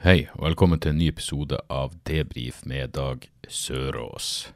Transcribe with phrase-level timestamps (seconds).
[0.00, 4.46] Hei, og velkommen til en ny episode av Debrif med Dag Sørås.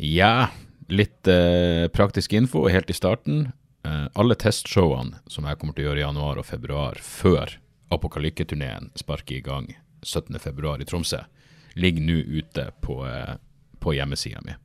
[0.00, 0.48] Ja,
[0.88, 3.50] litt eh, praktisk info helt i starten.
[3.84, 7.58] Eh, alle testshowene som jeg kommer til å gjøre i januar og februar før
[7.92, 9.68] Apokalykke-turneen sparker i gang
[10.00, 10.40] 17.
[10.40, 11.20] februar i Tromsø,
[11.76, 13.36] ligger nå ute på, eh,
[13.84, 14.56] på hjemmesida mi.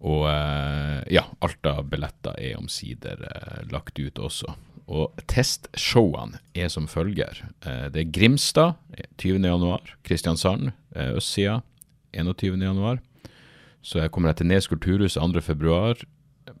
[0.00, 4.56] Og eh, ja, alt av billetter er omsider eh, lagt ut også.
[4.90, 7.44] Og testshowene er som følger.
[7.66, 8.78] Eh, det er Grimstad
[9.18, 9.44] 20.
[9.46, 11.60] januar, Kristiansand eh, østsida
[12.12, 12.58] 21.
[12.62, 12.98] januar.
[13.82, 15.42] Så jeg kommer jeg til Nes kulturhus 2.
[15.42, 15.98] februar.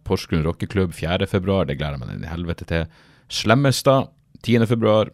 [0.06, 1.26] Porsgrunn rockeklubb 4.
[1.26, 2.86] februar, det gleder jeg meg inn i helvete til.
[3.30, 4.10] Slemmestad
[4.42, 4.66] 10.
[4.70, 5.10] februar.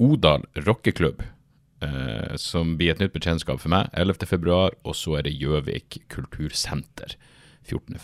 [0.00, 1.22] Odal rockeklubb,
[1.84, 4.26] eh, som blir et nytt bekjentskap for meg, 11.
[4.26, 4.76] februar.
[4.84, 7.16] Og så er det Gjøvik kultursenter
[7.68, 8.00] 14.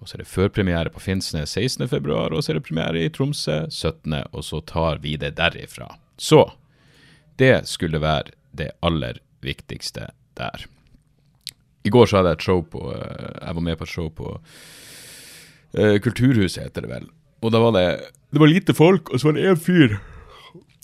[0.00, 1.88] Og så er det førpremiere på Finnsnes 16.
[1.88, 5.88] februar, og så er det premiere i Tromsø 17., og så tar vi det derifra.
[6.16, 6.44] Så
[7.40, 10.66] det skulle være det aller viktigste der.
[11.86, 14.08] I går så hadde jeg et show på eh, Jeg var med på et show
[14.10, 14.32] på
[15.76, 17.08] eh, Kulturhuset, heter det vel.
[17.44, 17.86] Og da var det
[18.32, 19.98] Det var lite folk, og så var det en fyr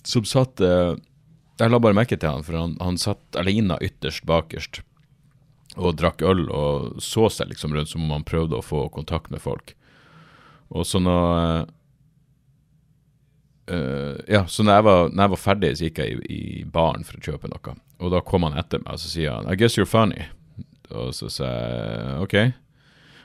[0.07, 0.95] som satt eh,
[1.59, 4.81] Jeg la bare merke til han, for han, han satt alene ytterst bakerst
[5.75, 9.31] og drakk øl og så seg liksom rundt som om han prøvde å få kontakt
[9.33, 9.73] med folk.
[10.73, 11.65] Og så når
[13.69, 16.63] uh, Ja, så når jeg, var, når jeg var ferdig, så gikk jeg i, i
[16.65, 17.77] baren for å kjøpe noe.
[18.03, 20.27] Og da kom han etter meg og så sier han I guess you're funny.
[20.93, 22.37] Og så sa jeg OK.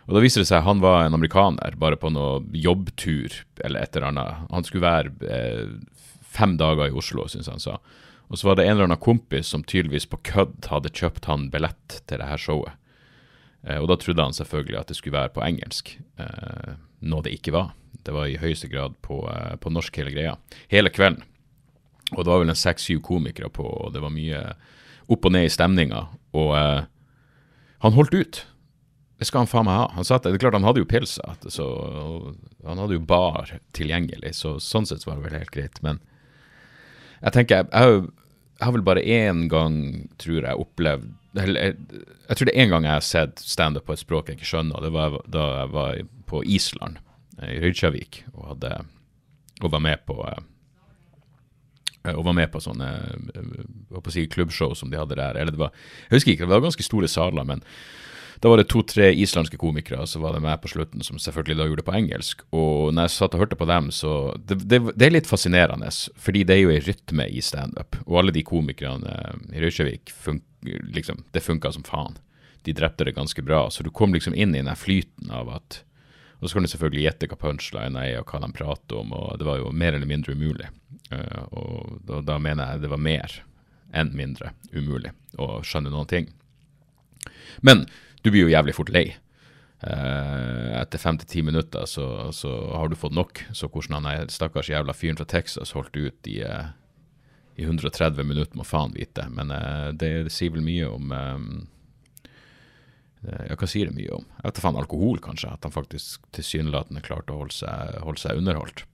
[0.09, 3.97] Og da viser det seg han var en amerikaner, bare på noe jobbtur eller et
[3.97, 4.47] eller annet.
[4.55, 5.75] Han skulle være eh,
[6.25, 7.77] fem dager i Oslo, syns han sa.
[8.28, 11.49] Og så var det en eller annen kompis som tydeligvis på kødd hadde kjøpt han
[11.53, 12.77] billett til det her showet.
[13.65, 16.77] Eh, og da trodde han selvfølgelig at det skulle være på engelsk, eh,
[17.09, 17.72] noe det ikke var.
[18.05, 20.37] Det var i høyeste grad på, eh, på norsk hele greia.
[20.69, 21.25] Hele kvelden.
[22.16, 24.45] Og det var vel en seks-syv komikere på, og det var mye
[25.09, 26.06] opp og ned i stemninga.
[26.37, 26.87] Og eh,
[27.84, 28.45] han holdt ut.
[29.19, 29.89] Det skal han faen meg ha.
[29.97, 31.65] Han satt, det er klart han hadde jo pilsa, så
[32.65, 35.81] han hadde jo bar tilgjengelig, så sånn sett var det vel helt greit.
[35.83, 35.99] Men
[37.19, 38.12] jeg tenker, jeg, jeg,
[38.59, 39.79] jeg har vel bare én gang,
[40.19, 41.09] tror jeg, opplevd
[41.39, 44.31] eller, jeg, jeg tror det er én gang jeg har sett standup på et språk
[44.31, 45.99] jeg ikke skjønner, det var da jeg var
[46.29, 46.99] på Island,
[47.39, 48.73] eh, i Reykjavik, og, hadde,
[49.63, 50.41] og var med på eh,
[52.15, 52.89] og var med på sånne
[53.37, 53.53] eh,
[53.93, 55.37] hva på å si, klubbshow som de hadde der.
[55.37, 55.75] Eller det var,
[56.09, 57.65] jeg husker ikke, det var ganske store saler, men
[58.38, 61.56] da var det to-tre islandske komikere, og så var det meg på slutten, som selvfølgelig
[61.59, 62.44] da gjorde det på engelsk.
[62.54, 65.91] Og når jeg satt og hørte på dem, så Det, det, det er litt fascinerende,
[66.16, 67.98] fordi det er jo ei rytme i standup.
[68.06, 69.16] Og alle de komikerne
[69.53, 72.19] i Reykjavik, fun liksom, det funka som faen.
[72.62, 73.71] De drepte det ganske bra.
[73.71, 75.84] Så du kom liksom inn i den flyten av at
[76.41, 79.41] Og så kan du selvfølgelig gjette hva punchline er, og hva de prater om, og
[79.41, 80.69] det var jo mer eller mindre umulig.
[81.10, 83.34] Eh, og da, da mener jeg det var mer
[83.91, 86.28] enn mindre umulig å skjønne noen ting.
[87.59, 87.88] Men
[88.23, 89.06] du blir jo jævlig fort lei.
[89.79, 93.45] Uh, etter fem til ti minutter så, så har du fått nok.
[93.55, 96.73] Så hvordan han er stakkars jævla fyren fra Texas holdt ut i, uh,
[97.55, 99.28] i 130 minutter, må faen vite.
[99.31, 101.43] Men uh, det, det sier vel mye om eh,
[103.49, 104.27] Ja, hva sier det mye om?
[104.39, 105.51] Jeg vet faen, alkohol, kanskje.
[105.55, 108.84] At han faktisk tilsynelatende klarte å holde seg, holde seg underholdt.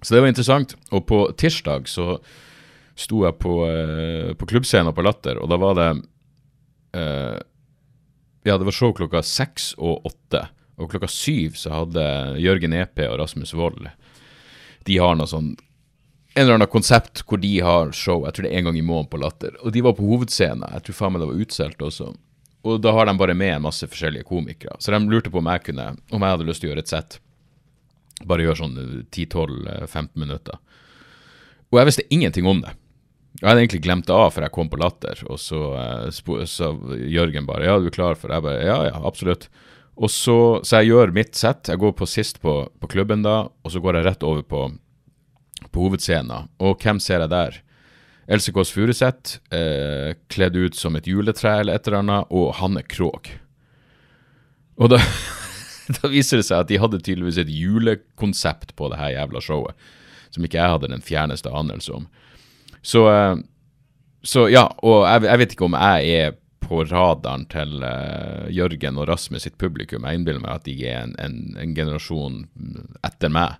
[0.00, 0.76] Så det var interessant.
[0.96, 2.16] Og på tirsdag så
[3.00, 5.88] sto jeg på, eh, på klubbscenen på Latter, og da var det
[7.00, 7.38] eh,
[8.42, 10.46] Ja, det var show klokka seks og åtte.
[10.80, 12.04] Og klokka syv så hadde
[12.40, 13.90] Jørgen EP og Rasmus Wold
[14.88, 15.52] De har noe sånn
[16.34, 18.84] en eller annen konsept hvor de har show, jeg tror det er en gang i
[18.86, 19.56] måneden på Latter.
[19.66, 20.62] Og de var på hovedscenen.
[20.76, 22.12] Jeg tror faen meg det var utsolgt også.
[22.70, 24.76] Og da har de bare med en masse forskjellige komikere.
[24.78, 26.92] Så de lurte på om jeg kunne, om jeg hadde lyst til å gjøre et
[26.92, 27.18] sett.
[28.30, 28.78] Bare gjøre sånn
[29.10, 30.60] 10-12-15 minutter.
[31.72, 32.76] Og jeg visste ingenting om det.
[33.40, 36.70] Jeg hadde egentlig glemt det av før jeg kom på Latter, og så uh, sa
[37.08, 39.48] Jørgen bare 'ja, du er klar for det?' Jeg bare 'ja, ja, absolutt'.
[39.96, 41.68] Og så, så jeg gjør mitt sett.
[41.68, 44.60] Jeg går på sist på, på klubben da, og så går jeg rett over på,
[45.72, 46.48] på hovedscenen.
[46.60, 47.58] Og hvem ser jeg der?
[48.30, 52.84] Else Kåss Furuseth, eh, kledd ut som et juletre eller et eller annet, og Hanne
[52.86, 53.32] Krogh.
[54.78, 55.00] Og da,
[55.98, 59.88] da viser det seg at de hadde tydeligvis et julekonsept på det her jævla showet,
[60.30, 62.06] som ikke jeg hadde den fjerneste anelse om.
[62.82, 63.36] Så, eh,
[64.22, 66.38] så ja, og jeg, jeg, vet ikke om jeg er
[66.70, 70.04] på radaren til uh, Jørgen og Rasmus sitt publikum.
[70.06, 72.44] Jeg innbiller meg at de er en, en, en generasjon
[73.06, 73.56] etter meg.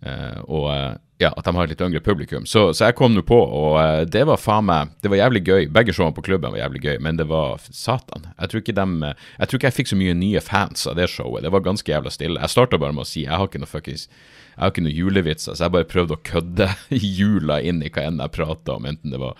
[0.00, 2.46] Uh, og uh, ja, at de har et litt yngre publikum.
[2.48, 5.66] Så, så jeg kom nå på, og det var faen meg Det var jævlig gøy.
[5.68, 8.30] Begge showene på klubben var jævlig gøy, men det var satan.
[8.38, 11.10] Jeg tror ikke, de, jeg, tror ikke jeg fikk så mye nye fans av det
[11.12, 11.44] showet.
[11.44, 12.40] Det var ganske jævla stille.
[12.40, 14.08] Jeg starta bare med å si jeg har ikke noe fuckings
[14.50, 16.66] jeg har ikke noe julevitser, så jeg bare prøvde å kødde
[17.20, 19.38] jula inn i hva enn jeg prata om, enten det var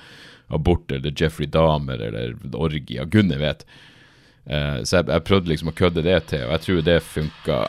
[0.48, 3.66] abort eller Jeffrey Dahmer eller orgier, gudene vet.
[4.46, 7.60] Så jeg, jeg, prøvde liksom å kødde det til, og jeg tror det funka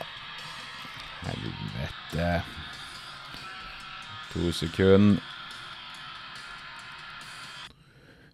[1.25, 2.60] Helvete.
[4.33, 5.21] To sekunder.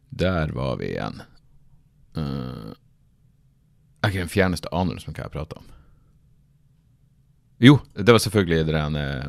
[0.10, 1.22] Der var vi igjen.
[2.18, 2.74] Uh,
[4.02, 5.72] jeg har ikke den fjerneste anelse om hva jeg prater om.
[7.62, 9.24] Jo, det var selvfølgelig det der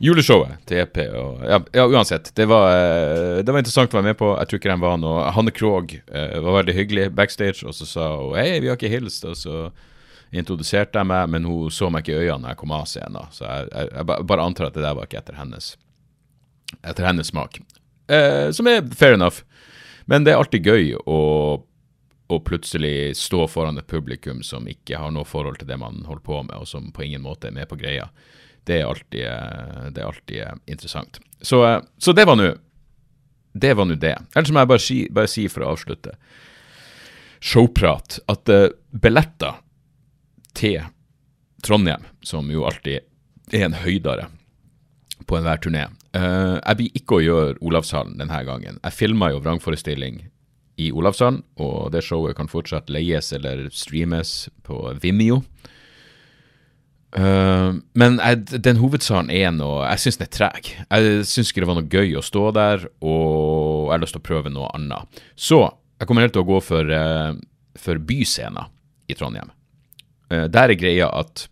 [0.00, 0.98] juleshowet til EP.
[1.14, 2.32] Og, ja, ja, uansett.
[2.34, 4.32] Det var, eh, det var, interessant å være med på.
[4.38, 8.08] Jeg tror ikke den var noe Hanne Krogh var veldig hyggelig backstage, og så sa
[8.16, 9.26] hun hei, vi har ikke hilst.
[9.28, 9.68] Og så
[10.30, 13.32] introduserte jeg meg, men hun så meg ikke i øynene når jeg kom av scenen.
[13.34, 15.72] Så jeg, jeg, jeg, bare antar at det der var ikke etter hennes,
[16.80, 17.58] etter hennes smak.
[18.10, 19.42] Eh, som er fair enough.
[20.10, 21.20] Men det er alltid gøy å,
[22.30, 26.26] å plutselig stå foran et publikum som ikke har noe forhold til det man holder
[26.26, 28.10] på med, og som på ingen måte er med på greia
[28.64, 29.26] det er alltid,
[29.94, 31.20] det er alltid interessant.
[31.40, 31.62] Så,
[31.98, 32.52] så, det var nå
[33.52, 33.74] det.
[33.74, 34.16] var nå det.
[34.34, 36.14] Ellers må jeg bare si, bare si, for å avslutte
[37.40, 39.62] showprat at uh, billetter
[40.60, 40.82] til
[41.64, 43.00] Trondheim, som jo alltid
[43.52, 44.28] er en høydare
[45.28, 45.84] på enhver turné
[46.16, 48.78] uh, Jeg blir ikke å gjøre Olavshallen denne gangen.
[48.80, 50.22] Jeg filma jo vrangforestilling
[50.80, 55.42] i Olavshallen, og det showet kan fortsatt leies eller streames på Vimeo.
[57.10, 60.68] Uh, men jeg, den hovedsalen er noe Jeg syns den er treg.
[60.86, 64.22] Jeg syns ikke det var noe gøy å stå der, og jeg har lyst til
[64.22, 65.22] å prøve noe annet.
[65.34, 65.64] Så
[66.00, 67.34] jeg kommer helt til å gå for, uh,
[67.76, 68.70] for Byscena
[69.10, 69.50] i Trondheim.
[70.30, 71.46] Uh, der er greia at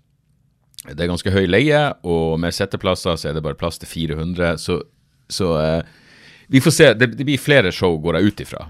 [0.88, 4.56] det er ganske høy leie, og med setteplasser så er det bare plass til 400.
[4.62, 4.78] Så,
[5.28, 5.50] så
[6.48, 6.86] vi får se.
[6.96, 8.62] Det, det, blir flere show, går jeg ut ifra,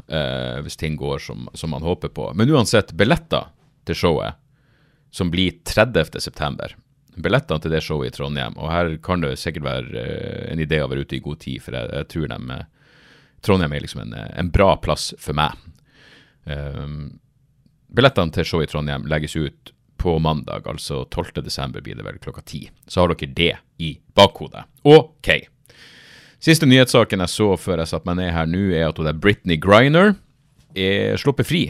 [0.65, 2.33] hvis ting går som, som man håper på.
[2.35, 3.53] Men uansett, billetter
[3.87, 4.41] til showet
[5.11, 6.75] som blir 30.9.
[7.19, 8.57] Billettene til det showet i Trondheim.
[8.61, 11.63] Og her kan det sikkert være uh, en idé å være ute i god tid,
[11.65, 13.01] for jeg, jeg tror de, uh,
[13.45, 15.57] Trondheim er liksom en, en, bra plass for meg.
[16.45, 17.19] Um,
[17.95, 21.81] billettene til showet i Trondheim legges ut på mandag, altså 12.12.
[21.83, 22.69] blir det vel klokka ti.
[22.87, 24.65] Så har dere det i bakhodet.
[24.87, 25.33] OK.
[26.39, 29.21] Siste nyhetssaken jeg så før jeg satte meg ned her nå, er at det er
[29.21, 30.15] Britney Griner
[30.79, 31.63] er sluppet fri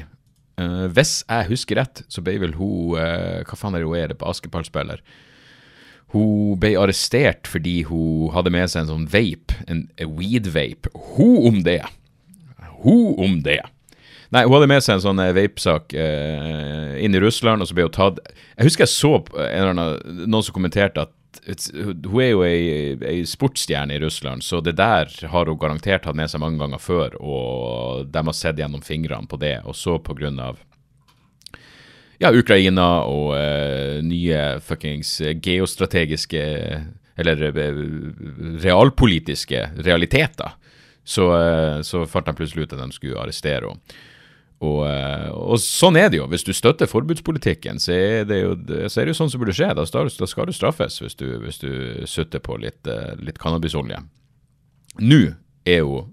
[0.59, 3.99] Uh, hvis jeg husker rett, så ble vel hun uh, Hva faen er det hun
[3.99, 5.03] er, det basketballspiller?
[6.11, 9.85] Hun ble arrestert fordi hun hadde med seg en sånn vape, en
[10.19, 10.91] weed-vape.
[11.15, 11.83] Hun om det!
[12.83, 13.61] Hun om det!
[14.29, 17.87] Nei, hun hadde med seg en sånn vape-sak eh, inn i Russland, og så ble
[17.87, 19.95] hun tatt Jeg husker jeg så annen,
[20.29, 21.15] noen som kommenterte at
[21.49, 26.17] hun er jo ei, ei, sportsstjerne i Russland, så det der har hun garantert hatt
[26.19, 29.55] med seg mange ganger før, og de har sett gjennom fingrene på det.
[29.65, 30.61] Og så på grunn av
[32.21, 36.45] ja, Ukraina og eh, nye fuckings geostrategiske
[37.19, 37.81] eller uh,
[38.63, 40.53] realpolitiske realiteter,
[41.03, 41.25] så,
[41.83, 43.97] så fant de plutselig ut at de skulle arrestere henne.
[44.59, 46.27] Og, eh, og, sånn er det jo.
[46.31, 48.55] Hvis du støtter forbudspolitikken, så er det jo,
[48.91, 49.71] så er det jo sånn som burde skje.
[49.79, 51.71] Da skal, da skal du straffes hvis du, hvis du
[52.11, 54.03] sutter på litt, eh, litt cannabisolje.
[54.99, 55.21] Nå
[55.69, 56.09] er jo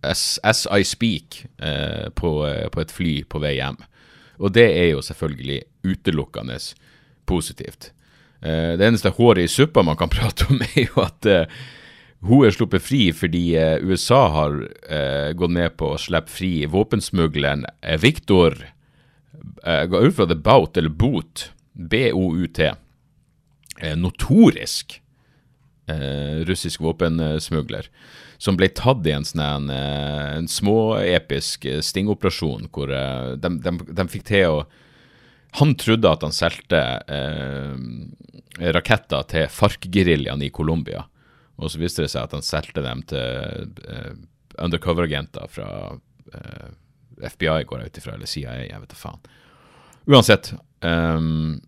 [0.00, 3.78] as, as I speak eh, på, eh, på, et fly på vei hjem.
[4.38, 6.58] Og det er jo selvfølgelig utelukkende
[7.28, 7.92] positivt.
[8.40, 11.60] Eh, det eneste håret i suppa man kan prate om, er jo at eh,
[12.26, 14.56] hun er sluppet fri fordi eh, USA har
[14.90, 18.56] eh, gått med på å slippe fri våpensmugleren eh, Viktor
[19.62, 22.72] eh, ut fra The Bout, eller Boot, B-O-U-T.
[23.78, 24.96] Eh, notorisk
[25.86, 27.86] eh, russisk våpensmugler.
[28.38, 34.60] Som ble tatt i en sånn en småepisk stingoperasjon hvor de, de, de, fikk til
[34.60, 34.60] å
[35.58, 36.80] Han trodde at han solgte
[38.76, 41.06] raketter til FARC-geriljaen i Colombia.
[41.58, 44.12] Og så viste det seg at han solgte dem til uh,
[44.62, 46.68] undercover-agenter fra uh, eh,
[47.32, 49.30] FBI, går jeg ut ifra, eller CIA, jeg vet da faen.
[50.08, 51.58] Uansett um,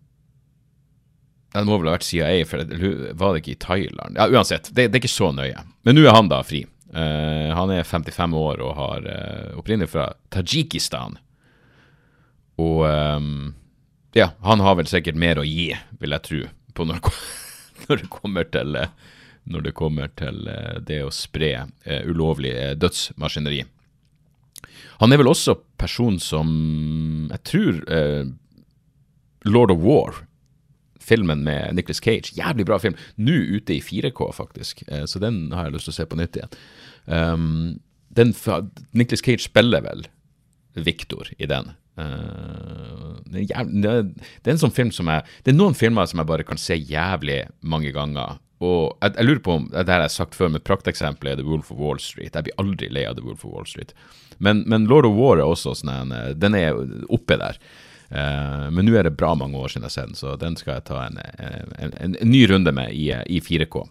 [1.51, 2.79] Det må vel ha vært CIA, for det,
[3.19, 4.19] var det ikke i Thailand?
[4.19, 5.65] Ja, uansett, det, det er ikke så nøye.
[5.85, 6.63] Men nå er han da fri.
[6.91, 11.19] Uh, han er 55 år og har uh, opprinnelig fra Tadsjikistan.
[12.61, 13.53] Og um,
[14.15, 16.41] ja, han har vel sikkert mer å gi, vil jeg tro,
[16.75, 16.99] på når,
[17.87, 18.91] når det kommer til uh,
[19.49, 21.51] når det kommer til eh, det å spre
[21.85, 23.63] eh, ulovlig eh, dødsmaskineri.
[25.01, 26.49] Han er vel også person som
[27.31, 28.25] Jeg tror eh,
[29.49, 30.21] Lord of War,
[31.01, 34.83] filmen med Nicholas Cage, jævlig bra film, nå ute i 4K, faktisk.
[34.87, 36.57] Eh, så den har jeg lyst til å se på nytt igjen.
[37.09, 37.79] Um,
[38.13, 38.35] den,
[38.93, 40.05] Nicholas Cage spiller vel
[40.77, 41.73] Victor i den.
[41.97, 46.07] Uh, det, er jævlig, det, er en sånn film som jeg Det er noen filmer
[46.07, 48.37] som jeg bare kan se jævlig mange ganger.
[48.61, 51.47] Og jeg, jeg lurer på om det har jeg sagt før, men prakteksempelet er The
[51.49, 52.35] Wolf of Wall Street.
[52.35, 53.95] Jeg blir aldri lei av The Wolf of Wall Street.
[54.37, 56.77] Men, men Lord of War er også sånn en Den er
[57.09, 57.57] oppe der.
[58.11, 60.57] Uh, men nå er det bra mange år siden jeg har sett den, så den
[60.59, 63.85] skal jeg ta en, en, en, en ny runde med i, i 4K.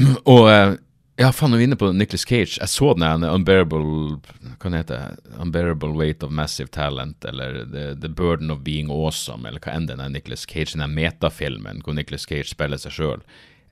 [0.34, 0.78] Og uh,
[1.16, 2.58] ja, faen, nå er vi inne på Nicholas Cage.
[2.60, 4.18] Jeg så den Unbearable
[4.60, 5.34] Hva heter det?
[5.40, 9.88] Unbearable Weight of Massive Talent, eller The, The Burden of Being Awesome, eller hva enn
[9.88, 13.24] den er Nicholas Cage, den metafilmen hvor Nicholas Cage spiller seg sjøl.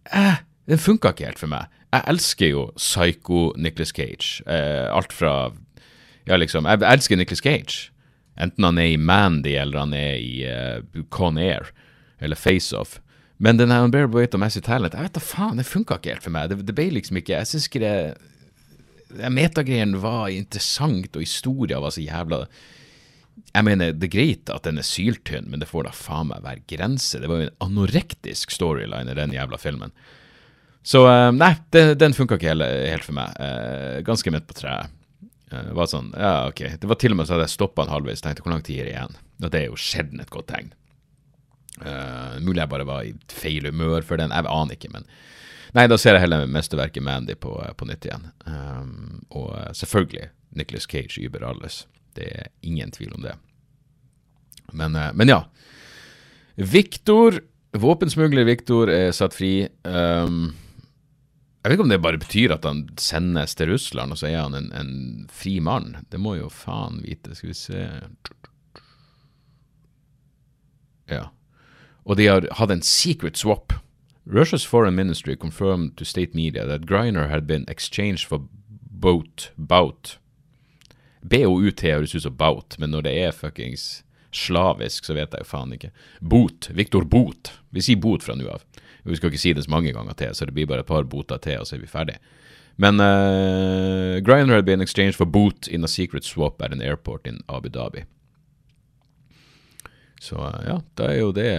[0.09, 1.69] Eh, den funka ikke helt for meg.
[1.93, 4.41] Jeg elsker jo psycho-Nicholas Cage.
[4.49, 5.53] Eh, alt fra
[6.25, 7.91] Ja, liksom Jeg elsker Nicholas Cage.
[8.41, 11.69] Enten han er i Mandy, eller han er i uh, Con Air,
[12.19, 12.99] eller Face Off.
[13.43, 16.27] Men den Unbearable Weight of Massive Talent, jeg vet da faen, det funka ikke helt
[16.27, 16.53] for meg.
[16.53, 17.95] Det, det ble liksom ikke Jeg syns ikke det
[19.31, 22.45] Metagreien var interessant, og historia var så jævla
[23.55, 26.43] jeg mener, det er greit at den er syltynn, men det får da faen meg
[26.43, 27.21] være grense.
[27.23, 29.95] Det var jo en anorektisk storyline i den jævla filmen.
[30.85, 33.39] Så uh, nei, det, den funka ikke helt, helt, for meg.
[33.39, 34.91] Uh, ganske midt på treet.
[35.53, 36.65] Uh, var sånn, ja, ok.
[36.83, 38.25] Det var til og med så hadde jeg stoppa den halvveis.
[38.25, 39.21] Tenkte hvor lang tid er det igjen?
[39.41, 40.75] Og det er jo sjelden et godt tegn.
[41.83, 44.93] Uh, mulig jeg bare var i feil humør for den, jeg aner ikke.
[44.95, 45.09] Men
[45.75, 48.29] nei, da ser jeg heller mesterverket Mandy på, eh, på nytt igjen.
[48.47, 51.85] Um, og selvfølgelig Nicholas Cage über alles.
[52.15, 53.35] Det er ingen tvil om det.
[54.73, 55.41] Men, uh, men ja.
[56.55, 57.41] Viktor,
[57.75, 59.67] våpensmugler Viktor, er satt fri.
[59.83, 60.55] Um,
[61.65, 64.45] jeg vet ikke om det bare betyr at han sendes til Russland, og så er
[64.45, 64.93] han en, en
[65.33, 65.97] fri mann.
[66.13, 67.35] Det må jo faen vite.
[67.35, 67.89] Skal vi se
[71.11, 71.33] Ja
[72.05, 73.73] og de har hatt en secret swap.
[74.27, 78.41] Russia's foreign ministry confirmed to state media that Griner had been exchanged for
[78.91, 80.19] boat, bout.
[81.23, 85.49] BOUT høres ut som bout, men når det er fuckings slavisk, så vet jeg jo
[85.49, 85.91] faen ikke.
[86.21, 86.69] Bot.
[86.75, 87.53] Viktor Bot.
[87.71, 88.65] Vi sier bot fra nå av.
[89.05, 91.05] Vi skal ikke si det så mange ganger til, så det blir bare et par
[91.09, 92.17] boter til, og så er vi ferdig.
[92.81, 97.27] Men uh, Griner had been exchanged for boot in a secret swap at an airport
[97.27, 98.03] in Abu Dhabi.
[100.21, 101.51] Så uh, ja, da er jo det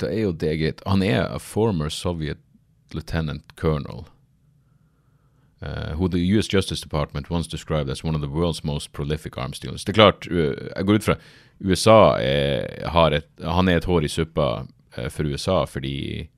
[0.00, 0.82] da er jo det greit.
[0.86, 2.38] Han er a former Soviet
[2.94, 4.06] lieutenant colonel.
[5.62, 9.38] Uh, who the US Justice Department once described as one of the world's most prolific
[9.38, 9.84] arms dealers.
[9.84, 11.16] Det er klart, jeg går ut fra
[11.64, 16.28] USA er, har et, han er et hår i suppa uh, for USA, fordi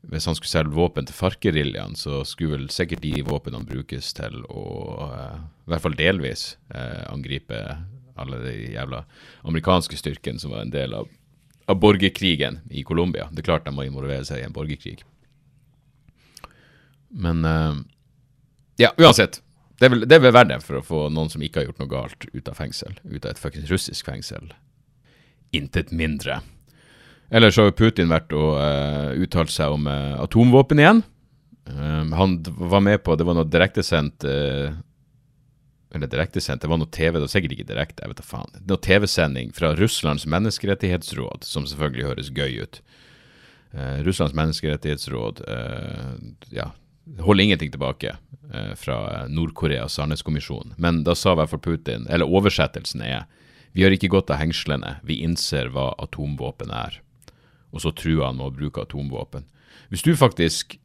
[0.00, 4.38] hvis han skulle selge våpen til FARC-geriljaen, så skulle vel sikkert de våpnene brukes til
[4.48, 4.64] å,
[5.10, 6.54] uh, i hvert fall delvis,
[7.10, 7.58] angripe
[8.20, 9.02] alle de jævla
[9.48, 11.10] amerikanske styrkene som var en del av
[11.70, 13.28] av borgerkrigen i Colombia.
[13.30, 14.98] Det er klart de må involvere seg i en borgerkrig.
[17.10, 17.78] Men uh,
[18.80, 19.40] ja, uansett.
[19.78, 21.70] Det er, vel, det er vel verdt det for å få noen som ikke har
[21.70, 22.98] gjort noe galt, ut av fengsel.
[23.06, 24.50] Ut av et fuckings russisk fengsel.
[25.56, 26.42] Intet mindre.
[27.30, 31.02] Ellers har Putin vært og uh, uttalt seg om uh, atomvåpen igjen.
[31.70, 34.74] Uh, han var med på Det var noe direktesendt uh,
[35.94, 38.58] eller direktesendt, det var noe TV, det var sikkert ikke direkte, jeg vet da faen.
[38.70, 42.78] Noe TV-sending fra Russlands menneskerettighetsråd, som selvfølgelig høres gøy ut.
[43.74, 46.14] Uh, Russlands menneskerettighetsråd uh,
[46.54, 46.68] ja,
[47.18, 48.14] holder ingenting tilbake
[48.54, 50.76] uh, fra Nord-Koreas sannhetskommisjon.
[50.78, 53.26] Men da sa i hvert fall Putin, eller oversettelsen er,
[53.74, 57.00] vi har ikke gått av hengslene, vi innser hva atomvåpen er.
[57.74, 59.46] Og så truer han med å bruke atomvåpen.
[59.90, 60.78] Hvis du faktisk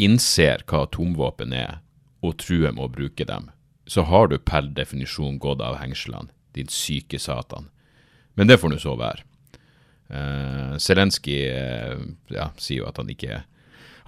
[0.00, 1.80] innser hva atomvåpen er,
[2.24, 3.48] og truer med å bruke dem,
[3.88, 7.70] så har du per definisjon gått av hengslene, din syke satan.
[8.36, 9.24] Men det får nå så være.
[10.08, 13.42] Uh, Zelenskyj uh, ja, sier jo at han ikke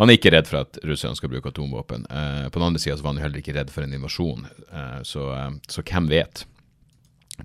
[0.00, 2.06] han er ikke redd for at russerne skal bruke atomvåpen.
[2.08, 5.26] Uh, på den andre sida var han heller ikke redd for en invasjon, uh, så,
[5.68, 6.46] så, hvem vet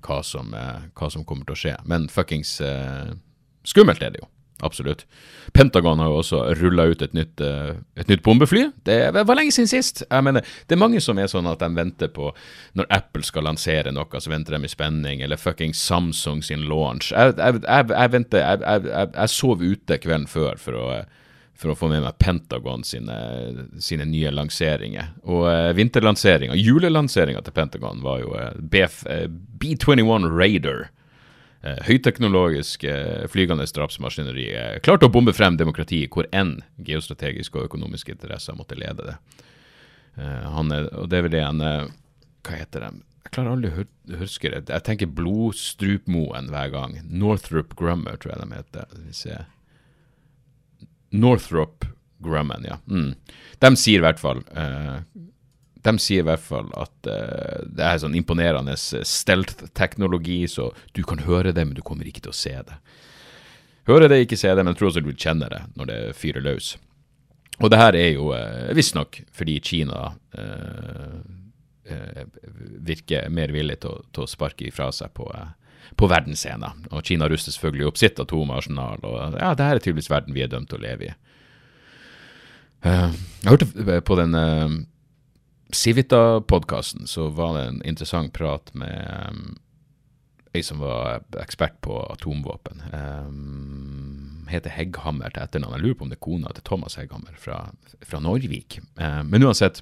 [0.06, 1.74] hva som, hva som, kommer til å skje.
[1.88, 2.58] Men fuckings
[3.63, 4.27] skummelt er det jo.
[4.65, 5.05] Absolutt.
[5.53, 8.63] Pentagon har jo også rulla ut et nytt, uh, et nytt, bombefly.
[8.88, 10.01] Det var lenge siden sist.
[10.10, 12.31] Jeg mener, Det er mange som er sånn at de venter på
[12.74, 15.22] Når Apple skal lansere noe, så venter de i spenning.
[15.22, 17.12] Eller fucking Samsung sin launch.
[17.12, 20.88] Jeg, jeg, jeg, jeg venter jeg, sov ute kvelden før for å,
[21.53, 23.15] for å få med meg Pentagon sine,
[23.79, 25.13] sine nye lanseringer.
[25.29, 29.25] Og uh, vinterlanseringa, julelanseringa til Pentagon, var jo uh, uh,
[29.62, 30.88] B21 Raider.
[31.65, 37.67] Eh, høyteknologisk eh, flygende drapsmaskineri eh, klarte å bombe frem demokrati hvor enn geostrategiske og
[37.69, 39.17] økonomiske interesser måtte lede det.
[40.15, 41.89] Han er, og det er vel det eh,
[42.45, 43.03] Hva heter de?
[43.25, 44.62] Jeg klarer aldri å huske det.
[44.69, 47.00] Jeg tenker Blodstrupmoen hver gang.
[47.10, 48.93] Northrop Grummer, tror jeg de heter.
[49.01, 49.39] Vi se.
[51.15, 51.88] Northrop
[52.24, 52.77] Grumman, ja.
[52.86, 53.15] Mm.
[53.60, 55.01] De sier i hvert fall eh,
[55.86, 61.22] De sier i hvert fall at uh, det er sånn imponerende stealth-teknologi, så du kan
[61.27, 62.80] høre det, men du kommer ikke til å se det.
[63.86, 66.00] Høre det, ikke se det, men jeg tror også du vil kjenne det når det
[66.18, 66.74] fyrer løs.
[67.62, 70.08] Og det her er jo uh, visstnok fordi Kina
[70.39, 71.20] uh,
[71.86, 72.25] eh,
[72.80, 75.54] virker mer villig til til å sparke ifra seg på, eh,
[75.96, 76.88] på verdensscenen.
[76.92, 80.44] Og Kina ruster selvfølgelig opp sitt atomarsenal, og ja, det her er tydeligvis verden vi
[80.44, 81.13] er dømt til å leve i.
[82.86, 83.12] Eh,
[83.44, 84.36] jeg hørte på den
[85.74, 89.55] Civita-podkasten, så var det en interessant prat med um,
[90.55, 92.84] ei som var ekspert på atomvåpen.
[92.93, 95.77] Um, heter Hegghammer til etternavn.
[95.77, 97.60] Jeg lurer på om det er kona til Thomas Hegghammer fra,
[98.05, 98.79] fra Norvik.
[98.95, 99.81] Um, men uansett,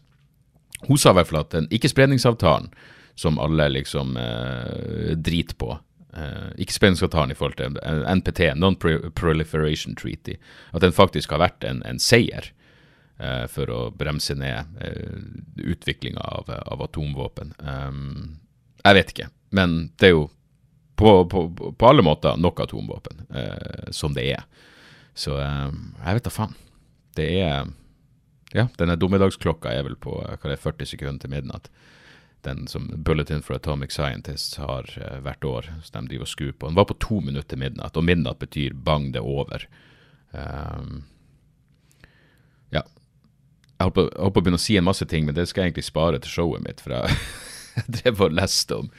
[0.88, 2.72] hun sa i hvert fall at den ikke-spredningsavtalen
[3.20, 5.76] som alle liksom uh, driter på,
[6.18, 7.78] uh, ikke-spredningsavtalen i forhold til
[8.18, 10.40] NPT, Non-Proliferation Treaty,
[10.74, 12.50] at den faktisk har vært en, en seier
[13.22, 17.54] uh, for å bremse ned uh, utviklinga av, av, atomvåpen.
[17.60, 18.40] Um,
[18.84, 20.26] jeg vet ikke, men det er jo
[20.96, 21.46] på, på,
[21.78, 24.44] på alle måter nok atomvåpen uh, som det er.
[25.14, 26.60] Så jeg vet da faen.
[27.14, 27.72] Det er
[28.54, 31.70] Ja, denne dommedagsklokka er vel på hva det er, 40 sekunder til midnatt.
[32.46, 34.90] Den som Bulletin for Atomic Scientists har
[35.26, 35.70] hvert år.
[35.82, 36.68] Så de driver og skrur på.
[36.70, 39.66] Den var på to minutter til midnatt, og midnatt betyr bang, det er over.
[40.34, 41.04] Um,
[42.74, 42.82] ja,
[43.84, 45.88] jeg holdt, på, å begynne å si en masse ting, men det skal jeg egentlig
[45.90, 46.82] spare til showet mitt.
[46.84, 47.20] For jeg,
[48.00, 48.92] drev og leste om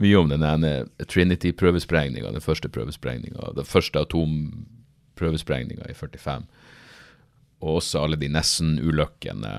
[0.00, 0.64] mye om den
[1.04, 6.46] Trinity-prøvesprengninga, den første prøvesprengninga, den første atomprøvesprengninga i 45.
[7.60, 9.52] Og også alle de Nessen-ulykkene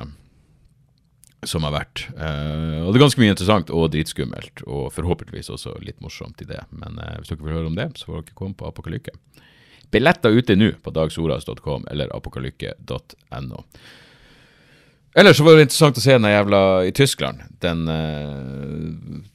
[1.48, 2.03] som har vært.
[2.13, 6.50] Uh, og det er ganske mye interessant og dritskummelt, og forhåpentligvis også litt morsomt i
[6.50, 6.61] det.
[6.74, 9.16] Men uh, hvis dere vil høre om det, så får dere komme på Apokalykke.
[9.92, 13.66] Billetter ute nå på dagsoras.com eller apokalykke.no.
[15.14, 17.84] Ellers så var det interessant å se den jævla i Tyskland, den,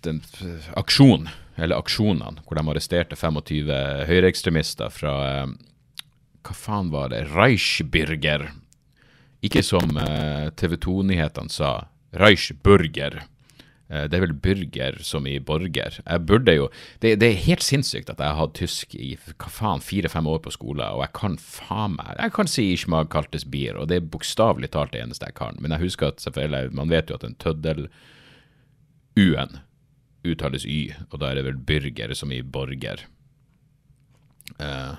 [0.06, 0.20] den
[0.80, 1.28] aksjonen,
[1.60, 3.68] eller aksjonene, hvor de arresterte 25
[4.08, 5.14] høyreekstremister fra
[6.46, 7.26] Hva faen var det?
[7.34, 8.48] Reichsbürger.
[9.44, 9.98] Ikke som
[10.56, 11.74] TV 2-nyhetene sa,
[12.16, 13.20] Reichsburger.
[13.86, 16.00] Det er vel burger som i borger.
[16.00, 16.64] Jeg burde jo
[17.02, 20.40] Det, det er helt sinnssykt at jeg har hatt tysk i hva faen, fire-fem år
[20.42, 23.96] på skole, og jeg kan faen meg Jeg kan si Ishmag kaltes bier, og det
[24.00, 25.54] er bokstavelig talt det eneste jeg kan.
[25.60, 27.90] Men jeg husker at selvfølgelig, man vet jo at en tøddel-u-en
[30.26, 33.06] uttales y, og da er det vel burger som i borger.
[34.60, 34.94] Uh,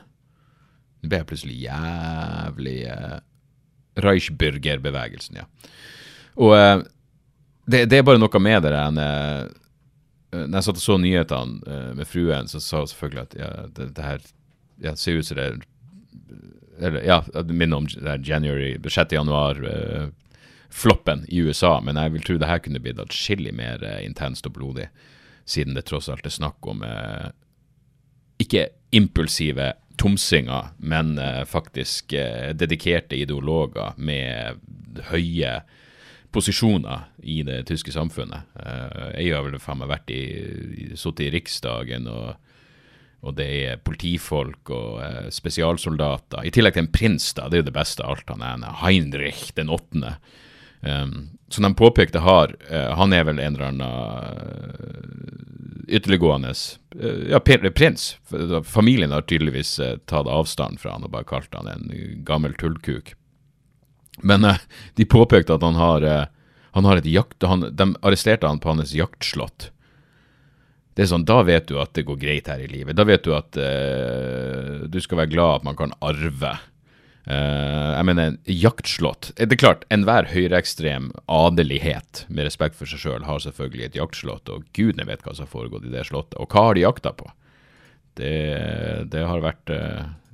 [1.01, 3.17] Nå ble jeg plutselig jævlig uh,
[4.01, 5.45] Reichsburger-bevegelsen, ja.
[6.37, 6.85] Og uh,
[7.67, 9.47] det, det, er bare noe med det der uh,
[10.37, 13.49] Når jeg satt og så nyhetene uh, med fruen, så sa hun selvfølgelig at ja,
[13.67, 14.23] det, det, her
[14.83, 15.49] ja, ser ut som det
[16.77, 19.15] eller, Ja, minner om det January, 6.
[19.17, 20.07] januar uh,
[20.69, 24.53] floppen i USA, men jeg vil tro det her kunne blitt atskillig mer intenst og
[24.59, 24.89] blodig,
[25.47, 26.83] siden det tross alt er snakk om
[28.37, 31.15] ikke impulsive tomsinger, men
[31.47, 32.11] faktisk
[32.59, 34.59] dedikerte ideologer med
[35.07, 35.55] høye
[36.31, 38.49] posisjoner i det tyske samfunnet.
[38.55, 40.23] Uh, jeg har vel faen meg vært i,
[40.95, 42.35] sittet i Riksdagen, og,
[43.23, 46.43] og, det er politifolk og uh, spesialsoldater.
[46.43, 47.47] I tillegg til en prins, da.
[47.47, 48.35] Det er jo det beste av alt.
[48.35, 50.17] Han er Heinrich den åttende.
[50.81, 53.87] Um, som de påpekte har uh, Han er vel en eller annen
[55.89, 56.51] ytterliggående
[57.31, 58.17] ja, prins.
[58.67, 61.87] Familien har tydeligvis tatt avstand fra han og bare kalt han en
[62.27, 63.15] gammel tullkuk.
[64.23, 64.59] Men uh,
[64.95, 67.43] de påpekte at han har, uh, han har et jakt...
[67.43, 69.71] Han, de arresterte han på hans jaktslott.
[70.97, 72.97] Det er sånn, Da vet du at det går greit her i livet.
[72.97, 76.57] Da vet du at uh, du skal være glad at man kan arve.
[77.27, 83.41] jeg mener, jaktslott Det er klart, enhver høyreekstrem adelighet med respekt for seg sjøl har
[83.43, 86.39] selvfølgelig et jaktslott, og gudene vet hva som har foregått i det slottet.
[86.39, 87.27] Og hva har de jakta på?
[88.15, 88.31] Det,
[89.11, 89.69] det har vært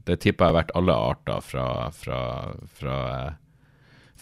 [0.05, 2.19] Det tipper jeg har vært alle arter fra, fra,
[2.77, 2.99] fra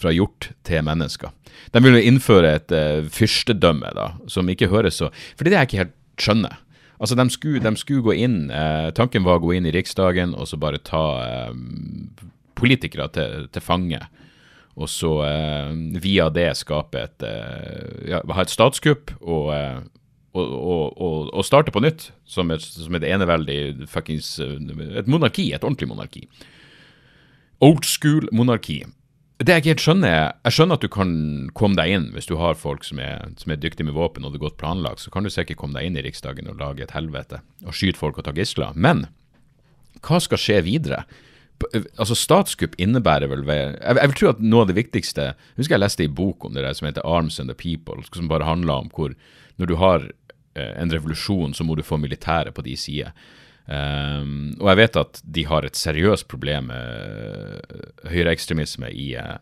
[0.01, 1.31] fra hjort til mennesker.
[1.73, 5.71] De vil innføre et uh, fyrstedømme, da, som ikke høres så For det er jeg
[5.71, 6.57] ikke helt skjønner.
[7.01, 10.35] Altså, de skulle, de skulle gå inn uh, Tanken var å gå inn i Riksdagen
[10.37, 12.25] og så bare ta uh,
[12.59, 14.01] politikere til, til, fange.
[14.77, 15.09] Og så
[15.99, 17.23] via det skape et
[18.07, 19.49] ja, Ha et statskupp og
[20.31, 24.55] og, og, og å starte på nytt som et, som et eneveldig fuckings eh,
[25.01, 26.23] Et monarki, et ordentlig monarki.
[27.61, 28.81] Old school monarki.
[29.41, 31.13] Det jeg ikke helt skjønner, er Jeg skjønner at du kan
[31.57, 34.33] komme deg inn hvis du har folk som er, som er dyktige med våpen og
[34.33, 35.01] det er godt planlagt.
[35.01, 37.99] Så kan du sikkert komme deg inn i Riksdagen og lage et helvete og skyte
[37.99, 38.75] folk og ta gisler.
[38.75, 39.07] Men
[40.05, 41.05] hva skal skje videre?
[42.01, 45.59] altså Statskupp innebærer vel ved, jeg, jeg, vil tro at noe av det viktigste Jeg
[45.59, 48.31] husker jeg leste en bok om det der som heter Arms and the People, som
[48.31, 49.13] bare handler om hvor
[49.61, 50.07] når du har
[50.57, 53.13] en revolusjon, så må du få militæret på de sider.
[53.69, 57.61] Um, og jeg vet at de har et seriøst problem med
[58.09, 59.37] høyreekstremisme i, uh,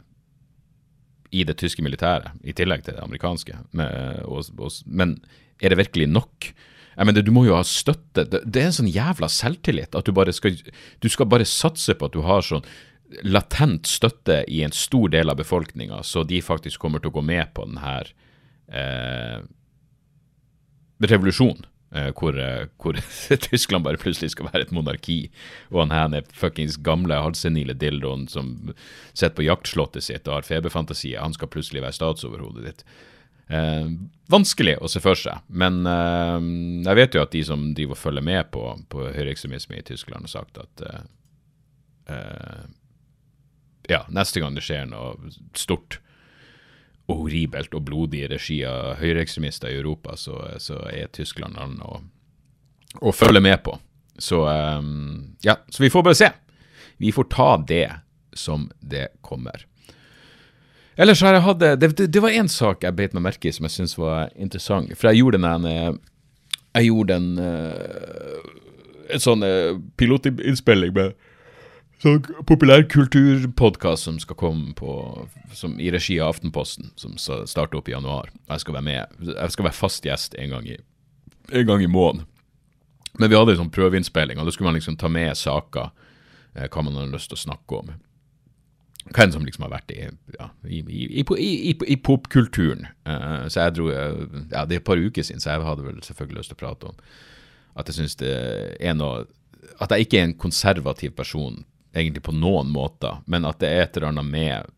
[1.32, 3.56] i det tyske militæret, i tillegg til det amerikanske.
[3.80, 5.18] Med, og, og, men
[5.62, 6.52] er det virkelig nok?
[7.00, 8.26] Jeg mener, Du må jo ha støtte.
[8.28, 10.58] Det, det er en sånn jævla selvtillit at du bare skal
[11.00, 12.68] Du skal bare satse på at du har sånn
[13.26, 17.24] latent støtte i en stor del av befolkninga, så de faktisk kommer til å gå
[17.26, 17.94] med på denne
[18.70, 19.40] eh,
[21.02, 21.66] revolusjonen.
[21.92, 22.94] Eh, hvor, eh, hvor
[23.50, 25.32] Tyskland bare plutselig skal være et monarki,
[25.72, 28.52] og han her er fuckings gamle, halvsenile dildoen som
[29.14, 32.84] sitter på jaktslottet sitt og har feberfantasier, han skal plutselig være statsoverhodet ditt.
[33.50, 33.88] Eh,
[34.30, 36.38] vanskelig å se for seg, men eh,
[36.86, 40.30] jeg vet jo at de som driver og følger med på, på høyreekstremisme i Tyskland,
[40.30, 41.08] har sagt at eh,
[42.14, 42.70] eh,
[43.90, 45.98] ja, neste gang det skjer noe stort
[47.18, 52.02] horribelt og blodig regi av høyreekstremister i Europa, så, så er Tyskland land å,
[53.02, 53.78] å følge med på.
[54.20, 56.30] Så um, ja, så vi får bare se.
[57.00, 57.88] Vi får ta det
[58.36, 59.66] som det kommer.
[61.00, 63.54] Ellers har jeg hatt Det, det, det var én sak jeg beit meg merke i
[63.56, 64.92] som jeg syntes var interessant.
[65.00, 65.94] For jeg gjorde den eh,
[66.76, 68.58] Jeg gjorde en uh,
[69.10, 69.46] en sånn
[69.98, 71.16] pilotinnspilling med
[72.00, 74.94] sånn populærkulturpodkast som skal komme på
[75.56, 78.32] som i regi av Aftenposten, som starter opp i januar.
[78.50, 79.16] Jeg skal være med.
[79.32, 80.78] Jeg skal være fast gjest en gang i,
[81.52, 82.28] en gang i måneden.
[83.20, 85.90] Men vi hadde en sånn prøveinnspilling, og da skulle man liksom ta med saker,
[86.56, 87.98] eh, hva man har lyst til å snakke om
[89.10, 90.04] hvem som liksom har vært i,
[90.36, 92.86] ja, i, i, i, i popkulturen.
[93.10, 96.04] Eh, så jeg dro ja, Det er et par uker siden, så jeg hadde vel
[96.06, 97.04] selvfølgelig lyst til å prate om
[97.80, 98.32] at jeg syns det
[98.82, 99.28] er noe
[99.80, 101.62] At jeg ikke er en konservativ person
[101.94, 104.76] egentlig på noen måter, men at det er et eller annet med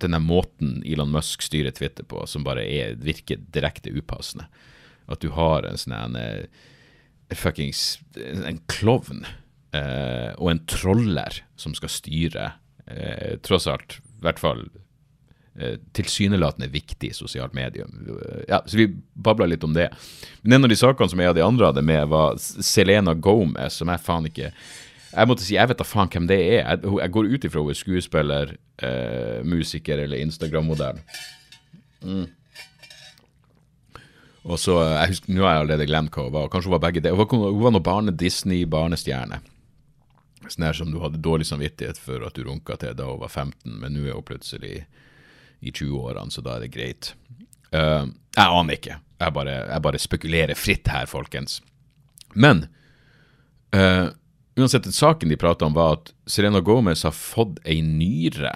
[0.00, 4.48] denne måten Elon Musk styrer Twitter på, som bare er, virker direkte upassende.
[5.06, 6.18] At du har en sånn en,
[7.34, 9.24] fuckings En klovn
[9.74, 12.50] eh, og en troller som skal styre
[12.86, 14.62] eh, tross alt, i hvert fall
[15.58, 17.96] eh, tilsynelatende viktig sosialt medium.
[18.48, 19.88] Ja, så vi babla litt om det.
[20.42, 23.80] Men en av de sakene som jeg og de andre hadde med, var Selena Gomez,
[23.80, 24.52] som jeg faen ikke
[25.16, 26.58] jeg måtte si, jeg vet da faen hvem det er.
[26.60, 31.00] Jeg, jeg går ut ifra hun er skuespiller, eh, musiker eller Instagram-modell.
[32.04, 32.26] Mm.
[34.46, 36.50] Og så, jeg husker, Nå har jeg allerede glemt hva hun var.
[36.52, 37.14] Kanskje hun var begge det.
[37.16, 39.40] Hun var, hun var noe barne-Disney-barnestjerne.
[40.46, 43.32] Sånn her som du hadde dårlig samvittighet for at du runka til da hun var
[43.32, 44.84] 15, men nå er hun plutselig
[45.64, 47.10] i 20-årene, så da er det greit.
[47.72, 49.00] Uh, jeg aner ikke.
[49.16, 51.58] Jeg bare, jeg bare, spekulerer fritt her, folkens.
[52.36, 52.66] Men
[53.74, 54.12] uh,
[54.56, 58.54] uansett, saken de prata om, var at Serena Gomez har fått ei nyre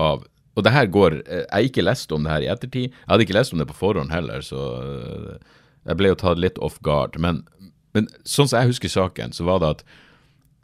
[0.00, 2.92] av Og det her går Jeg har ikke lest om det her i ettertid.
[2.92, 6.38] Jeg hadde ikke lest om det på forhånd heller, så uh, jeg ble jo tatt
[6.38, 7.18] litt off guard.
[7.18, 7.40] Men,
[7.90, 9.82] men sånn som jeg husker saken, så var det at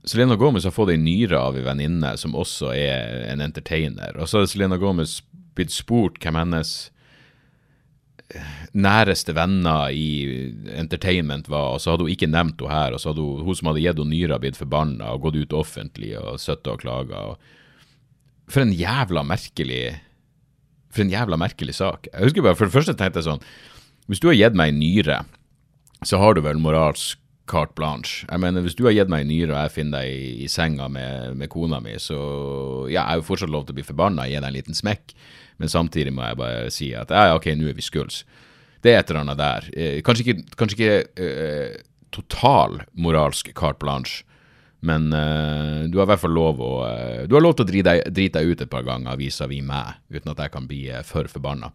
[0.07, 4.15] Selena Gomez har fått ei nyre av ei venninne som også er en entertainer.
[4.15, 5.19] Og så har Selena Gomez
[5.59, 7.00] blitt spurt hvem hennes eh,
[8.77, 12.95] næreste venner i entertainment var, og så hadde hun ikke nevnt henne her.
[12.95, 15.57] Og så hadde hun, hun som hadde gitt henne nyra, blitt forbanna og gått ut
[15.61, 17.25] offentlig og søtta og klaga.
[18.51, 20.01] For en jævla merkelig
[20.91, 22.09] For en jævla merkelig sak.
[22.11, 23.45] Jeg husker bare, For det første tenkte jeg sånn
[24.11, 25.19] Hvis du har gitt meg en nyre,
[26.03, 28.27] så har du vel moralsk carte blanche.
[28.31, 30.49] Jeg mener, Hvis du har gitt meg en nyre, og jeg finner deg i, i
[30.51, 32.19] senga med, med, kona mi, så
[32.89, 34.79] ja, jeg har jo fortsatt lov til å bli forbanna og gi deg en liten
[34.79, 35.15] smekk,
[35.61, 38.25] men samtidig må jeg bare si at ja, ok, nå er vi skuls.
[38.81, 39.69] Det er et eller annet der.
[39.77, 41.81] Eh, kanskje ikke, kanskje ikke uh,
[42.17, 44.25] total moralsk carte blanche,
[44.81, 47.69] men uh, du har i hvert fall lov å uh, Du har lov til å
[47.69, 50.87] drite deg, drite deg ut et par ganger vis-à-vis meg, uten at jeg kan bli
[51.05, 51.69] for forbanna.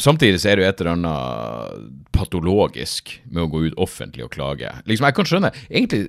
[0.00, 4.32] Samtidig så er det jo et eller annet patologisk med å gå ut offentlig og
[4.32, 4.70] klage.
[4.88, 6.06] Liksom, Jeg kan skjønne egentlig,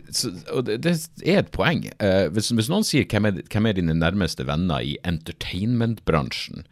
[0.56, 0.94] og det, det
[1.28, 1.84] er et poeng.
[2.00, 6.64] Eh, hvis, hvis, noen sier hvem er, hvem er dine nærmeste venner i entertainmentbransjen,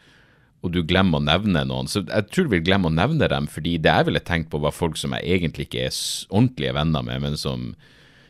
[0.61, 3.49] og du glemmer å nevne noen, så jeg tror du vil glemme å nevne dem,
[3.49, 7.03] fordi det jeg ville tenkt på, var folk som jeg egentlig ikke er ordentlige venner
[7.03, 7.71] med, men som,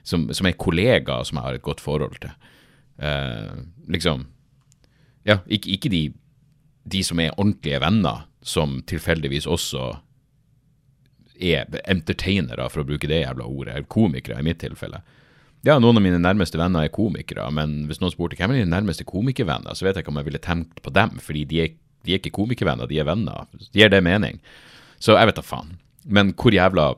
[0.08, 2.34] som, som er kollegaer som jeg har et godt forhold til.
[3.02, 4.28] Uh, liksom
[5.26, 6.02] Ja, ikke, ikke de,
[6.86, 9.92] de som er ordentlige venner som tilfeldigvis også
[11.42, 13.88] er entertainere, for å bruke det jævla ordet.
[13.92, 15.02] Komikere, i mitt tilfelle.
[15.66, 18.74] Ja, noen av mine nærmeste venner er komikere, men hvis noen spurte hvem er dine
[18.74, 21.76] nærmeste komikervenner, så vet jeg ikke om jeg ville tenkt på dem, fordi de er,
[22.06, 23.46] de er ikke komikervenner, de er venner.
[23.78, 24.42] Gir det mening?
[25.02, 25.76] Så jeg vet da faen.
[26.06, 26.96] Men hvor jævla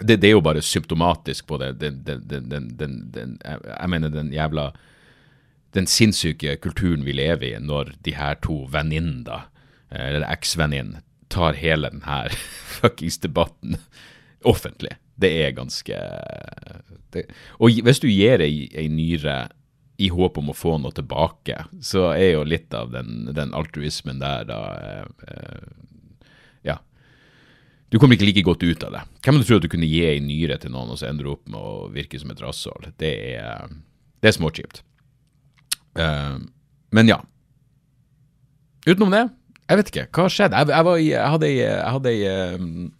[0.00, 4.70] det, det, er jo bare symptomatisk på det, den, den, den, Jeg mener den jævla
[5.74, 9.42] Den sinnssyke kulturen vi lever i når de her to venninnene,
[9.94, 11.02] eller eksvenninnen,
[11.32, 12.18] tar hele denne
[12.78, 13.78] fuckings debatten
[14.44, 14.96] offentlig.
[15.14, 15.98] Det er ganske
[17.12, 17.26] det,
[17.60, 19.46] Og hvis du gir ei, ei nyre
[20.02, 24.22] i håp om å få noe tilbake, så er jo litt av den, den altruismen
[24.22, 25.68] der da eh, eh,
[26.72, 26.78] Ja.
[27.92, 29.02] Du kommer ikke like godt ut av det.
[29.20, 31.34] Hvem hadde trodd at du kunne gi ei nyre til noen, og så ender du
[31.34, 32.88] opp med å virke som et rasshold?
[32.98, 33.68] Det er,
[34.24, 34.80] det er småkjipt.
[35.92, 37.18] Men ja.
[38.88, 39.26] Utenom det,
[39.72, 40.08] jeg vet ikke.
[40.12, 40.58] Hva skjedde?
[40.58, 42.90] Jeg, jeg, var i, jeg hadde ei, um,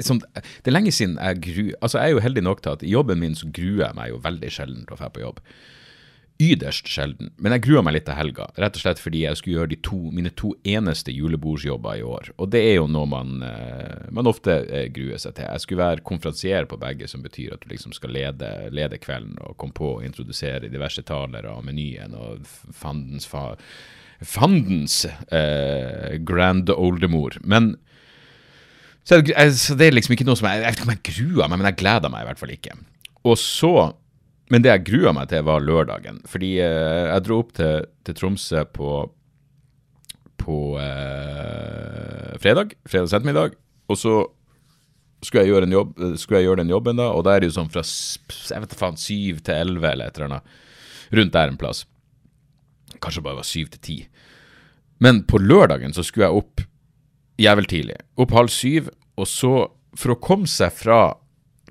[0.00, 2.84] sånn, Det er lenge siden jeg gruer Altså, jeg er jo heldig nok til at
[2.86, 5.42] i jobben min så gruer jeg meg jo veldig sjelden til å dra på jobb.
[6.38, 7.32] Yderst sjelden.
[7.42, 9.98] Men jeg gruer meg litt til helga, rett og slett fordi jeg skulle gjøre to,
[10.14, 12.30] mine to eneste julebordsjobber i år.
[12.38, 15.48] Og det er jo noe man, eh, man ofte eh, gruer seg til.
[15.50, 19.34] Jeg skulle være konferansier på begge, som betyr at du liksom skal lede, lede kvelden
[19.42, 23.48] og komme på og introdusere diverse talere og menyen og fandens fa
[24.24, 27.38] fandens eh, grand oldemor.
[27.44, 27.76] Men
[29.06, 29.22] så,
[29.56, 31.60] så, det er liksom ikke noe som jeg, jeg vet ikke om jeg gruer meg,
[31.60, 32.76] men jeg gleder meg i hvert fall ikke.
[33.28, 33.72] Og så,
[34.48, 36.22] Men det jeg grua meg til, var lørdagen.
[36.28, 38.92] Fordi eh, jeg dro opp til, til Tromsø på,
[40.40, 44.14] på eh, fredag, fredags ettermiddag, og så
[45.24, 47.58] skulle jeg, gjøre jobb, skulle jeg gjøre den jobben, da, og da er det jo
[47.58, 50.58] sånn fra jeg vet faen, syv til elleve eller et eller annet.
[51.18, 51.84] Rundt der en plass.
[53.02, 53.98] Kanskje bare var syv til ti.
[55.02, 56.64] Men på lørdagen så skulle jeg opp
[57.38, 57.98] jævlig tidlig.
[58.18, 58.90] Opp halv syv.
[59.18, 59.52] Og så,
[59.98, 61.00] for å komme seg fra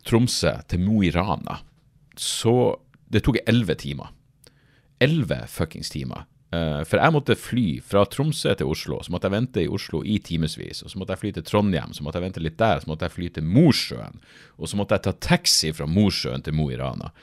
[0.08, 1.62] Tromsø til Mo i Rana,
[2.18, 4.10] så Det tok elleve timer.
[5.00, 6.26] Elleve fuckings timer.
[6.52, 10.02] Uh, for jeg måtte fly fra Tromsø til Oslo, så måtte jeg vente i Oslo
[10.04, 10.84] i timevis.
[10.84, 13.16] Så måtte jeg fly til Trondheim, så måtte jeg vente litt der, så måtte jeg
[13.16, 14.20] fly til Mosjøen.
[14.60, 17.14] Og så måtte jeg ta taxi fra Mosjøen til Mo i Rana.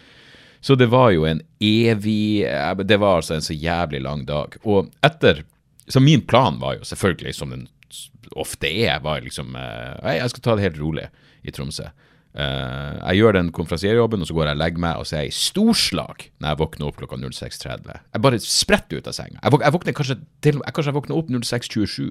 [0.65, 2.47] Så det var jo en evig
[2.89, 4.57] Det var altså en så jævlig lang dag.
[4.65, 5.45] Og etter
[5.89, 7.69] Så min plan var jo selvfølgelig, som den
[8.35, 11.09] ofte er, var liksom Nei, Jeg skal ta det helt rolig
[11.45, 11.91] i Tromsø.
[12.35, 15.21] Uh, jeg gjør den konferansierjobben, og så går jeg og legger meg, og så er
[15.23, 18.01] jeg i storslag når jeg våkner opp klokka 06.30.
[18.17, 19.39] Jeg bare spretter ut av senga.
[19.39, 22.09] Jeg, våk, jeg våkner kanskje til jeg, kanskje våkner opp 06.27,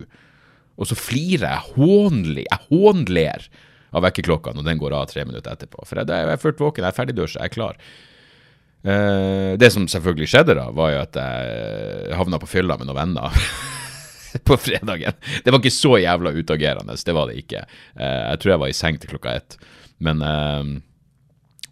[0.79, 2.45] og så flirer jeg hånlig.
[2.45, 3.49] Jeg hånler
[3.93, 5.83] av vekkerklokka når den går av tre minutter etterpå.
[5.89, 7.83] For jeg, jeg er ført våken, jeg er ferdigdusja, jeg er klar.
[8.83, 12.99] Uh, det som selvfølgelig skjedde da, var jo at jeg havna på fylla med noen
[12.99, 13.43] venner.
[14.47, 15.15] på fredagen.
[15.43, 17.63] Det var ikke så jævla utagerende, det var det ikke.
[17.99, 19.57] Uh, jeg tror jeg var i seng til klokka ett.
[20.03, 20.65] Men, uh,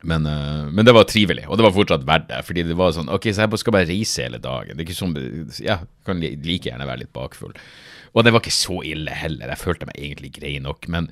[0.07, 0.29] men,
[0.71, 2.39] men, det var trivelig, og det var fortsatt verdt det.
[2.47, 4.73] Fordi det var sånn Ok, så jeg skal bare reise hele dagen.
[4.73, 5.17] Det er ikke sånn
[5.61, 7.53] Ja, kan like gjerne være litt bakfull.
[8.15, 9.51] Og det var ikke så ille heller.
[9.51, 10.87] Jeg følte meg egentlig grei nok.
[10.91, 11.11] Men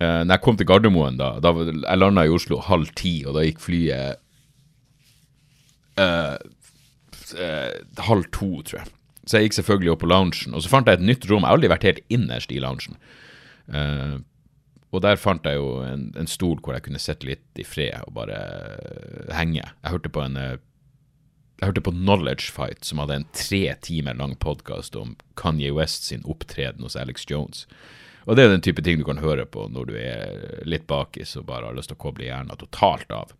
[0.00, 3.38] uh, når jeg kom til Gardermoen, da, da Jeg landa i Oslo halv ti, og
[3.38, 4.20] da gikk flyet
[6.00, 8.94] uh, halv to, tror jeg.
[9.26, 11.44] Så jeg gikk selvfølgelig opp på loungen, og så fant jeg et nytt rom.
[11.44, 12.96] Jeg har aldri vært helt innerst i loungen.
[13.70, 14.16] Eh,
[14.90, 18.08] og der fant jeg jo en, en, stol hvor jeg kunne sitte litt i fred
[18.08, 18.40] og bare
[19.36, 19.62] henge.
[19.62, 20.40] Jeg hørte på en
[21.60, 26.06] jeg hørte på Knowledge Fight, som hadde en tre timer lang podkast om Kanye West
[26.08, 27.66] sin opptreden hos Alex Jones.
[28.24, 31.34] Og det er den type ting du kan høre på når du er litt bakis
[31.36, 33.34] og bare har lyst til å koble hjernen totalt av.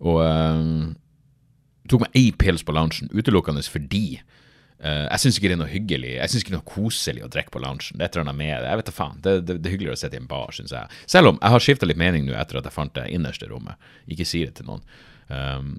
[0.00, 0.96] Og um,
[1.90, 4.20] tok meg ei pils på loungen utelukkende fordi
[4.80, 7.24] Uh, jeg syns ikke det er noe hyggelig Jeg synes ikke det er noe koselig
[7.26, 7.98] å drikke på loungen.
[7.98, 8.64] Det er et eller annet med.
[8.64, 9.18] Jeg vet da faen.
[9.20, 11.00] Det, det, er hyggeligere å sitte i en bar, syns jeg.
[11.04, 13.90] Selv om jeg har skifta litt mening nå etter at jeg fant det innerste rommet.
[14.08, 14.80] Ikke si det til noen.
[15.28, 15.74] Um,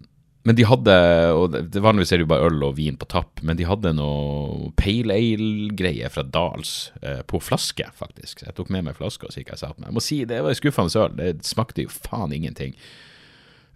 [0.48, 0.94] men de hadde
[1.38, 3.94] og det Vanligvis er det jo bare øl og vin på tapp, men de hadde
[3.98, 8.42] noe pale ale-greie fra Dals eh, på flaske, faktisk.
[8.42, 9.92] Så jeg tok med meg flaska og så gikk jeg satt meg.
[9.92, 11.14] Jeg må si, det var skuffende øl.
[11.20, 12.74] Det smakte jo faen ingenting.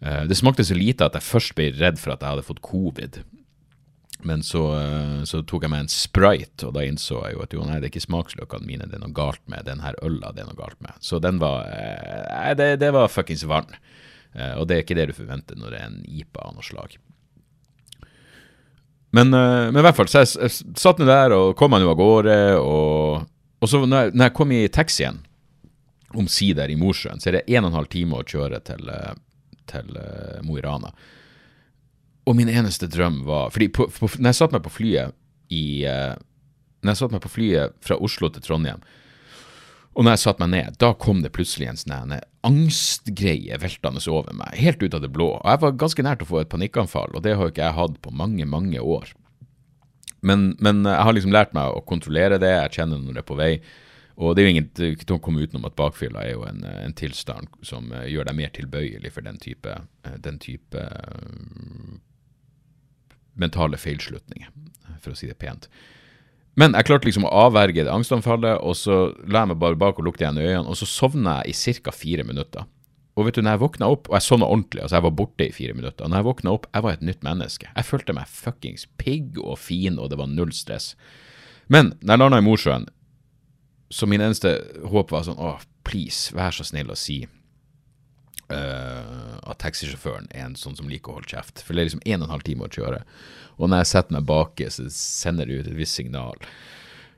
[0.06, 2.62] Uh, det smakte så lite at jeg først ble redd for at jeg hadde fått
[2.66, 3.24] covid.
[4.26, 7.54] Men så, eh, så, tok jeg meg en sprite, og da innså jeg jo at
[7.54, 9.68] jo, nei, det er ikke smaksløkene mine det er noe galt med.
[9.68, 10.96] Den her øla det er noe galt med.
[11.04, 13.70] Så den var eh, Nei, det, det var fuckings vann.
[14.34, 16.66] Eh, og det er ikke det du forventer når det er en IPA av noe
[16.66, 16.98] slag.
[19.16, 21.94] Men, men, i hvert fall, så jeg, jeg satt nå der og kom meg nå
[21.94, 22.40] av gårde.
[22.60, 23.30] Og,
[23.62, 25.22] og så når jeg, når jeg, kom i taxien
[26.18, 28.90] omsider i Mosjøen, så er det en og en halv time å kjøre til,
[29.70, 29.96] til
[30.46, 30.92] Mo i Rana.
[32.26, 35.16] Og min eneste drøm var Fordi på, på, når jeg satte meg på flyet
[35.54, 36.16] i uh,
[36.82, 38.82] Når jeg satte meg på flyet fra Oslo til Trondheim,
[39.94, 44.36] Og når jeg satte meg ned, da kom det plutselig en sånn angstgreie veltende over
[44.36, 45.30] meg, helt ut av det blå.
[45.38, 47.78] Og jeg var ganske nært å få et panikkanfall, og det har jo ikke jeg
[47.78, 49.14] hatt på mange, mange år.
[50.20, 53.30] Men, men jeg har liksom lært meg å kontrollere det, jeg kjenner når det er
[53.30, 53.50] på vei.
[54.16, 56.96] Og det er jo ingen til å komme utenom at bakfylla er jo en, en
[56.96, 59.74] tilstand som eh, gjør deg mer tilbøyelig for den type,
[60.08, 61.98] eh, den type eh,
[63.36, 64.54] mentale feilslutninger,
[65.04, 65.68] for å si det pent.
[66.56, 70.00] Men jeg klarte liksom å avverge det angstanfallet, og så la jeg meg bare bak
[70.00, 71.92] og lukte igjen øynene, og så sovna jeg i ca.
[71.92, 72.64] fire minutter.
[73.20, 75.44] Og vet du, når jeg våkna opp, og jeg sovna ordentlig, altså jeg var borte
[75.44, 77.68] i fire minutter, når jeg våkna opp, jeg var et nytt menneske.
[77.68, 80.94] Jeg følte meg fuckings pigg og fin, og det var null stress.
[81.68, 82.88] Men når jeg landa i Mosjøen,
[83.90, 84.58] så min eneste
[84.90, 87.22] håp var sånn, åh, please, vær så snill å si
[88.52, 91.62] uh, at taxisjåføren er en sånn som liker å holde kjeft.
[91.62, 93.02] For det er liksom en og en halv time å kjøre.
[93.60, 96.38] Og når jeg setter meg baki, så sender det ut et visst signal.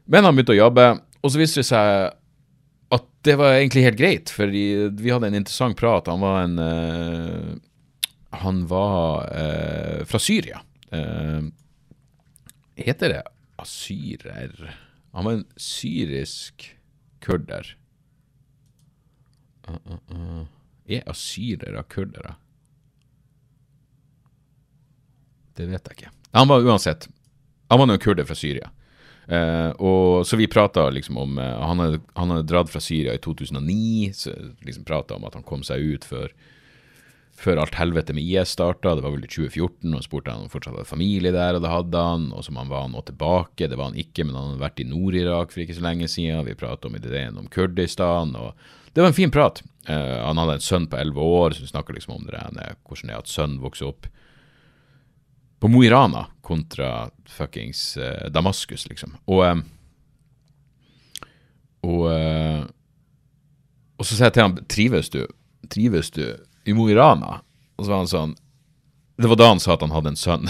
[0.07, 0.89] Men han begynte å jobbe,
[1.21, 1.87] og så viste det seg
[2.97, 6.07] at det var egentlig helt greit, for vi hadde en interessant prat.
[6.07, 7.55] Han var en uh,
[8.43, 10.61] Han var uh, fra Syria.
[12.77, 13.23] Heter det
[13.59, 14.53] asyrer?
[15.15, 16.67] Han var en syrisk
[17.23, 17.75] kurder.
[19.67, 20.43] Uh, uh, uh.
[20.87, 22.37] Er asyrere kurdere?
[25.57, 26.11] Det vet jeg ikke.
[26.37, 27.07] Han var uansett
[27.69, 28.69] Han var en kurder fra Syria.
[29.27, 33.15] Uh, og Så vi prata liksom om uh, han, hadde, han, hadde, dratt fra Syria
[33.17, 34.13] i 2009.
[34.15, 36.31] Så liksom Prata om at han kom seg ut før,
[37.37, 38.95] før alt helvete med IS starta.
[38.97, 39.93] Det var vel i 2014.
[39.93, 42.27] Og spurte han om han fortsatt hadde familie der, og det hadde han.
[42.33, 43.69] Og som han var nå tilbake.
[43.69, 46.45] Det var han ikke, men han hadde vært i Nord-Irak for ikke så lenge siden.
[46.47, 48.35] Vi prata om ideen om Kurdistan.
[48.35, 48.53] og
[48.93, 49.63] Det var en fin prat.
[49.87, 52.75] Uh, han hadde en sønn på elleve år, så vi snakka liksom om det der,
[52.83, 54.09] hvordan det er at sønnen vokser opp
[55.57, 59.15] på Mo i Rana kontra fuckings uh, Damaskus, liksom.
[59.31, 59.63] Og um,
[61.87, 62.65] og, uh,
[63.97, 65.21] og så sier jeg til ham trives du,
[65.71, 66.23] trives du
[66.67, 67.39] i Mo i Rana?
[67.77, 68.33] Og så var han sånn
[69.17, 70.49] Det var da han sa at han hadde en sønn.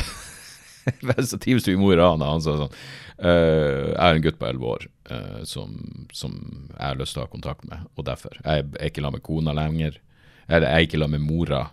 [1.29, 2.33] så trives du i Mo i Rana?
[2.35, 2.73] Han sa sånn
[3.17, 5.71] Uh, jeg er en gutt på elleve år uh, som,
[6.13, 6.35] som,
[6.75, 8.35] jeg har lyst til å ha kontakt med, og derfor.
[8.43, 9.97] Jeg er ikke sammen med kona lenger.
[10.45, 11.63] Eller jeg er ikke sammen med mora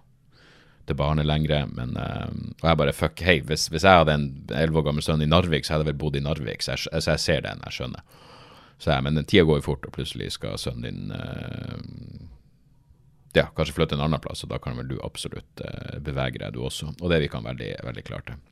[0.88, 1.68] til barnet lenger.
[1.76, 5.04] Men, uh, og jeg bare fuck, hei, hvis, hvis jeg hadde en elleve år gammel
[5.04, 6.64] sønn i Narvik, så hadde jeg vel bodd i Narvik.
[6.64, 8.22] Så jeg, så jeg ser den, jeg skjønner.
[8.80, 11.12] Så jeg, men tida går jo fort, og plutselig skal sønnen din
[13.35, 15.62] ja, kanskje flytte en annen plass, og da kan vel du absolutt
[16.07, 16.92] bevege deg, du også.
[17.01, 18.42] Og det vi kan veldig, veldig klart til.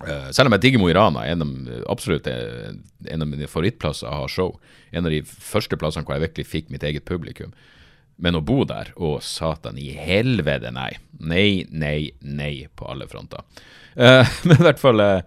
[0.00, 1.50] Uh, selv om jeg digger Mo i Rana, en av,
[1.92, 4.54] absolutt en av mine favorittplasser jeg har show.
[4.96, 7.52] En av de første plassene hvor jeg virkelig fikk mitt eget publikum.
[8.20, 10.92] Men å bo der, å satan i helvete, nei.
[11.20, 13.44] Nei, nei, nei på alle fronter.
[13.96, 15.20] Uh, men i hvert fall uh,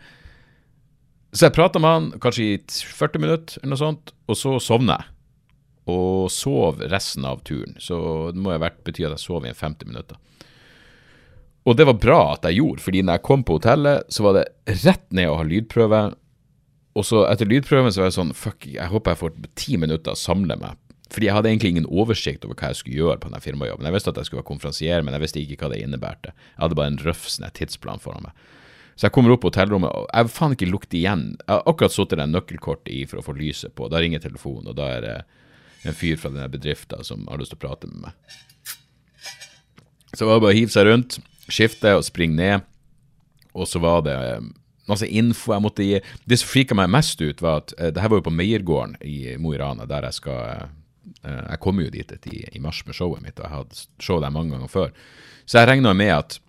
[1.33, 2.59] Så jeg prata med han kanskje i
[2.97, 5.12] 40 minutter, eller noe sånt, og så sovner jeg.
[5.91, 7.75] Og sov resten av turen.
[7.79, 7.97] Så
[8.31, 10.19] det må ha bety at jeg sov i 50 minutter.
[11.63, 14.37] Og det var bra at jeg gjorde, fordi når jeg kom på hotellet, så var
[14.37, 16.01] det rett ned å ha lydprøve.
[16.99, 20.15] Og så etter lydprøven så var jeg sånn Fuck, jeg håper jeg får ti minutter
[20.15, 20.79] å samle meg.
[21.13, 23.85] Fordi jeg hadde egentlig ingen oversikt over hva jeg skulle gjøre på denne firmajobben.
[23.85, 26.33] Jeg visste at jeg skulle være konferansier, men jeg visste ikke hva det innebærte.
[26.33, 28.49] Jeg hadde bare en røff sånn tidsplan foran meg.
[28.95, 31.23] Så jeg kommer opp på hotellrommet, og jeg faen ikke lukket igjen.
[31.39, 33.87] Jeg har akkurat satt en nøkkelkort i for å få lyset på.
[33.89, 35.15] Da ringer telefonen, og da er det
[35.83, 38.39] en fyr fra denne bedriften som har lyst til å prate med meg.
[40.13, 41.17] Så det var bare å hive seg rundt
[41.51, 42.67] skifte og springe ned.
[43.53, 44.45] Og så var det eh,
[44.89, 45.99] masse info jeg måtte gi.
[46.25, 48.97] Det som frika meg mest ut, var at uh, det her var jo på Meiergården
[49.07, 50.71] i Mo i Rana, der jeg skal uh,
[51.23, 54.33] Jeg kom jo dit i, i, mars med showet mitt, og jeg hadde show der
[54.33, 54.91] mange ganger før.
[55.45, 56.39] Så jeg regna med at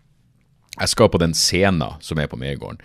[0.81, 2.81] jeg skal på den scenen som er på Meiergården,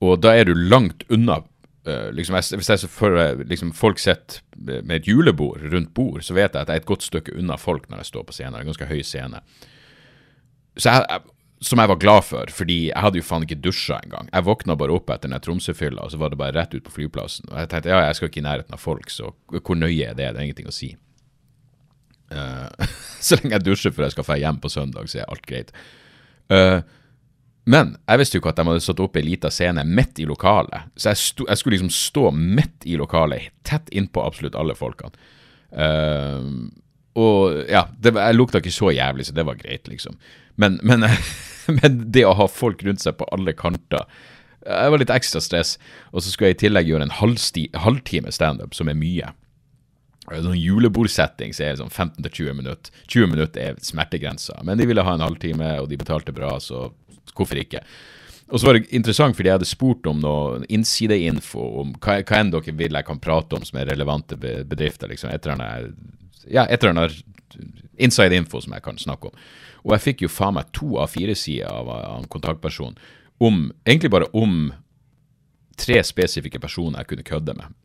[0.00, 1.42] og da er du langt unna.
[1.88, 3.16] Uh, jeg, hvis jeg for,
[3.48, 6.88] liksom, folk sitter med et julebord rundt bord, så vet jeg at jeg er et
[6.90, 8.52] godt stykke unna folk når jeg står på scenen.
[8.52, 9.40] Det er en ganske høy scene.
[10.76, 13.98] Så jeg, jeg som jeg var glad for, fordi jeg hadde jo faen ikke dusja
[14.00, 14.30] engang.
[14.32, 16.94] Jeg våkna bare opp etter den Tromsø-fylla, og så var det bare rett ut på
[16.94, 17.50] flyplassen.
[17.50, 20.16] Og jeg tenkte ja, jeg skal ikke i nærheten av folk, så hvor nøye er
[20.16, 20.30] det?
[20.32, 20.94] Det er ingenting å si.
[22.32, 22.70] Uh,
[23.26, 25.74] så lenge jeg dusjer før jeg skal dra hjem på søndag, så er alt greit.
[26.48, 26.80] Uh,
[27.68, 30.26] men jeg visste jo ikke at de hadde satt opp ei lita scene midt i
[30.28, 30.88] lokalet.
[30.96, 35.12] Så jeg, sto, jeg, skulle liksom stå midt i lokalet, tett innpå absolutt alle folkene.
[35.70, 36.70] Uh,
[37.20, 40.16] og ja, det, jeg lukta ikke så jævlig, så det var greit, liksom.
[40.60, 41.04] Men, men,
[41.78, 44.06] men, det å ha folk rundt seg på alle kanter
[44.60, 45.76] Det var litt ekstra stress.
[46.14, 47.18] Og så skulle jeg i tillegg gjøre en
[47.84, 49.32] halvtime standup, som er mye.
[50.30, 53.02] Sånn julebordsetting så er det sånn 15-20 minutter.
[53.10, 54.60] 20 minutter er smertegrensa.
[54.66, 56.88] Men de ville ha en halvtime, og de betalte bra, så
[57.34, 57.82] hvorfor ikke?
[58.50, 62.40] og så var det interessant, fordi jeg hadde spurt om noe innsideinfo om hva, hva
[62.40, 65.06] enn dere vil jeg kan prate om som er relevante bedrifter.
[65.06, 67.20] liksom, et eller annet
[67.98, 69.44] inside info som jeg kan snakke om.
[69.84, 72.98] Og jeg fikk jo faen meg to av fire sider av, av en kontaktperson
[73.40, 74.72] om, egentlig bare om
[75.80, 77.78] tre spesifikke personer jeg kunne kødde med.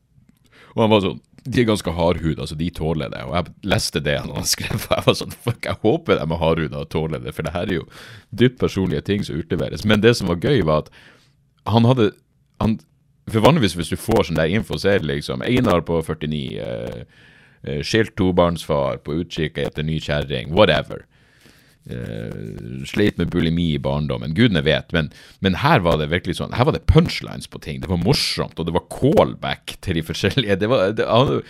[0.73, 3.21] Og han var sånn De er ganske hardhuda, altså de tåler det.
[3.27, 6.41] Og jeg leste det han skrevet, og jeg var sånn Fuck, jeg håper de er
[6.41, 7.85] hardhuda og tåler det, for det her er jo
[8.33, 9.85] dypt personlige ting som utleveres.
[9.85, 10.93] Men det som var gøy, var at
[11.69, 12.11] han hadde
[12.61, 12.79] han,
[13.29, 16.41] For vanligvis hvis du får sånn der info, så er det liksom Einar på 49,
[16.61, 17.23] eh,
[17.65, 21.07] eh, skilt tobarnsfar, på utkikk etter ny kjerring, whatever.
[21.85, 24.33] Uh, sleit med bulimi i barndommen.
[24.33, 24.89] Gudene vet.
[24.95, 25.11] Men,
[25.45, 27.77] men her var det virkelig sånn Her var det punchlines på ting.
[27.83, 31.43] Det var morsomt, og det var callback til de forskjellige det var, det, han,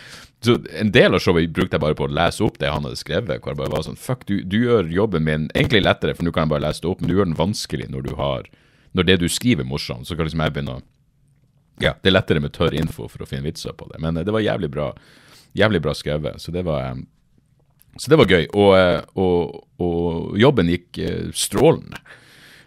[0.81, 3.39] En del av showet brukte jeg bare på å lese opp det han hadde skrevet.
[3.39, 6.35] Hvor jeg bare var sånn Fuck, du, du gjør jobben min egentlig lettere, for nå
[6.35, 8.51] kan jeg bare lese det opp, men du gjør den vanskelig når du har
[8.91, 10.07] Når det du skriver, er morsomt.
[10.07, 10.85] Så kan liksom jeg begynne å
[11.79, 14.03] Ja, det er lettere med tørr info for å finne vitser på det.
[14.03, 14.91] Men eh, det var jævlig bra
[15.55, 16.41] Jævlig bra skrevet.
[16.43, 17.05] Så det var eh,
[17.97, 18.45] så det var gøy.
[18.51, 22.01] Og, eh, og, og jobben gikk eh, strålende.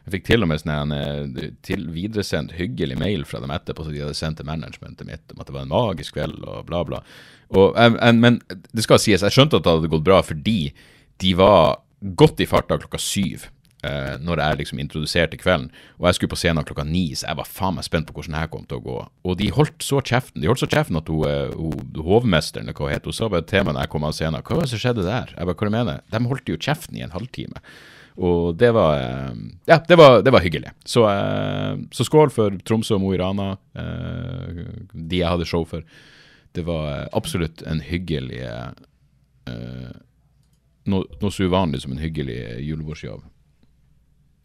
[0.09, 3.85] Jeg fikk til og med sånn en eh, til videresendt hyggelig mail fra dem etterpå,
[3.85, 6.65] så de hadde sendt til managementet mitt om at det var en magisk kveld og
[6.71, 7.03] bla, bla.
[7.53, 10.73] Og, en, en, men det skal sies, jeg skjønte at det hadde gått bra fordi
[11.21, 11.83] de var
[12.17, 13.49] godt i farta klokka syv.
[13.87, 15.69] Eh, når jeg liksom introduserte kvelden,
[15.99, 18.37] og jeg skulle på scenen klokka ni, så jeg var faen meg spent på hvordan
[18.37, 18.97] det her kom til å gå.
[19.29, 22.91] Og de holdt så kjeften De holdt så kjeften at hun, uh, hovmesteren, eller hva
[22.93, 24.83] het, hun sa bare til meg når jeg kom av scenen Hva var det som
[24.83, 25.33] skjedde der?
[25.37, 27.63] Jeg bare, hva du mener De holdt jo kjeften i en halvtime.
[28.19, 30.75] Og det var eh, Ja, det var, det var hyggelig.
[30.83, 31.07] Så,
[31.95, 35.87] så skål for Tromsø og Mo i Rana, de jeg hadde show for.
[36.57, 38.43] Det var absolutt en hyggelig
[40.89, 43.23] noe, noe så uvanlig som en hyggelig julebordsjobb.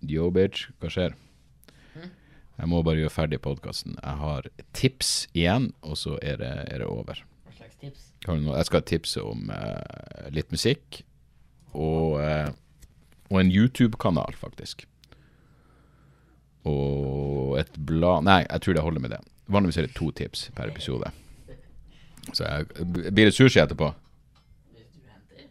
[0.04, 1.14] Yo, bitch, hva skjer?
[2.54, 3.96] Jeg må bare gjøre ferdig podkasten.
[3.98, 7.22] Jeg har tips igjen, og så er det, er det over.
[7.48, 8.10] Hva slags tips?
[8.28, 11.02] Jeg skal tipse om uh, litt musikk,
[11.72, 12.52] og, uh,
[13.32, 14.86] og en YouTube-kanal, faktisk.
[16.70, 19.24] Og et blad Nei, jeg tror det holder med det.
[19.52, 21.10] Vanligvis er det to tips per episode.
[22.32, 23.92] Så jeg, blir det sushi etterpå?
[24.72, 25.50] Du henter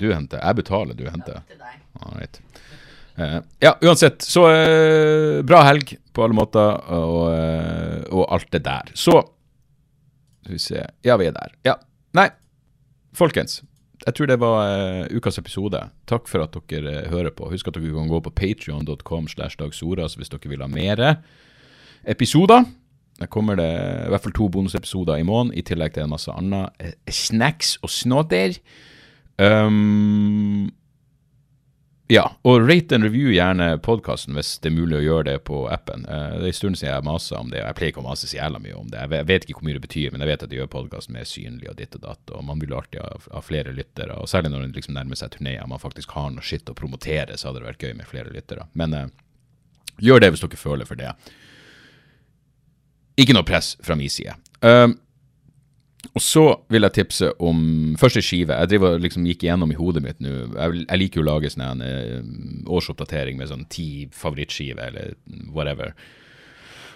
[0.00, 0.40] Du henter.
[0.40, 1.42] Jeg betaler, du henter.
[1.48, 1.84] til deg.
[2.00, 2.40] All right.
[3.16, 4.22] Eh, ja, uansett.
[4.22, 8.90] Så eh, bra helg på alle måter, og, eh, og alt det der.
[8.94, 9.20] Så
[10.44, 11.54] Skal vi se Ja, vi er der.
[11.64, 11.78] Ja.
[12.14, 12.28] Nei,
[13.16, 13.62] folkens.
[14.04, 15.80] Jeg tror det var ukas episode.
[16.10, 17.48] Takk for at dere hører på.
[17.48, 21.14] Husk at dere kan gå på patrion.com slash dagsoras hvis dere vil ha mere
[22.04, 22.66] episoder.
[23.16, 26.28] Der kommer det i hvert fall to bonusepisoder i måneden, i tillegg til en masse
[26.28, 26.74] annet
[27.08, 28.58] snacks og snåder.
[29.38, 30.68] Um,
[32.12, 35.62] ja, og rate and review gjerne podkasten hvis det er mulig å gjøre det på
[35.72, 36.02] appen.
[36.04, 38.06] Eh, det er en stund siden jeg masa om det, og jeg pleier ikke å
[38.06, 39.00] mase så jævla mye om det.
[39.00, 41.28] Jeg vet, ikke hvor mye det betyr, men jeg vet at det gjør podkasten mer
[41.30, 44.66] synlig og ditt og datt, og man vil alltid ha, flere lyttere, og særlig når
[44.66, 47.70] det liksom nærmer seg turneer, man faktisk har noe skitt å promotere, så hadde det
[47.70, 48.68] vært gøy med flere lyttere.
[48.76, 49.08] Men eh,
[50.04, 51.14] gjør det hvis dere føler for det.
[53.16, 54.36] Ikke noe press fra min side.
[54.60, 54.98] Um,
[56.14, 57.62] og så vil jeg tipse om
[57.98, 58.54] første skive.
[58.54, 60.34] Jeg driver liksom gikk igjennom i hodet mitt nå.
[60.54, 62.20] Jeg, jeg liker jo å lage sånn en eh,
[62.70, 65.16] årsoppdatering med sånn ti favorittskiver eller
[65.50, 65.90] whatever.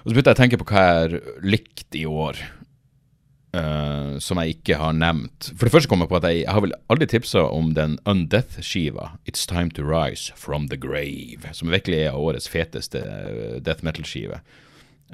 [0.05, 2.39] Og så begynte jeg å tenke på hva jeg har likt i år.
[3.49, 5.47] Uh, som jeg ikke har nevnt.
[5.57, 7.97] For det første kom jeg på at jeg, jeg har vel aldri tipsa om den
[8.07, 9.15] Undeath-skiva.
[9.25, 11.49] It's Time To Rise From The Grave.
[11.57, 14.43] Som virkelig er årets feteste eh, death metal-skive.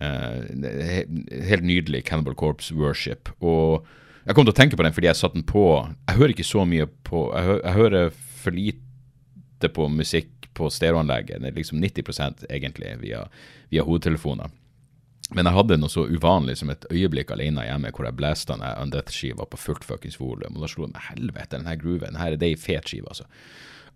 [0.01, 1.05] Eh,
[1.49, 3.29] helt nydelig Cannibal Corpse Worship.
[3.41, 3.87] Og
[4.25, 6.47] jeg kom til å tenke på den fordi jeg satte den på Jeg hører ikke
[6.49, 8.11] så mye på Jeg, hø jeg hører
[8.45, 11.41] for lite på musikk på stereoanlegget.
[11.43, 13.25] Det er liksom 90 egentlig via,
[13.71, 14.51] via hodetelefoner.
[15.33, 18.67] Men jeg hadde noe så uvanlig som et øyeblikk alene hjemme hvor jeg blæsta den
[18.69, 20.55] Undeath-skiva på fullt fuckings volum.
[20.55, 22.13] Og da slo det meg helvete, den her grooven.
[22.13, 23.27] Den her er det ei fet skive, altså.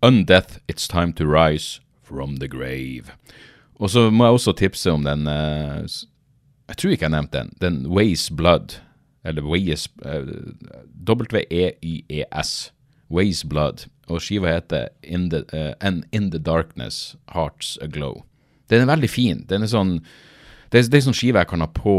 [0.03, 3.13] Undeath, It's Time To Rise From The Grave.
[3.79, 5.87] Og så må jeg også tipse om den eh,
[6.69, 7.53] Jeg tror ikke jeg nevnte den.
[7.63, 8.81] Den Ways Blood.
[9.25, 10.33] Eller Ways eh,
[11.07, 12.73] W-E-Y-E-S.
[13.11, 13.87] Ways Blood.
[14.09, 18.25] Og skiva heter In the, uh, And In The Darkness Hearts Aglow.
[18.71, 19.45] Den er veldig fin.
[19.49, 19.99] Den er sånn
[20.69, 21.93] det er, det er sånn skive jeg kan ha på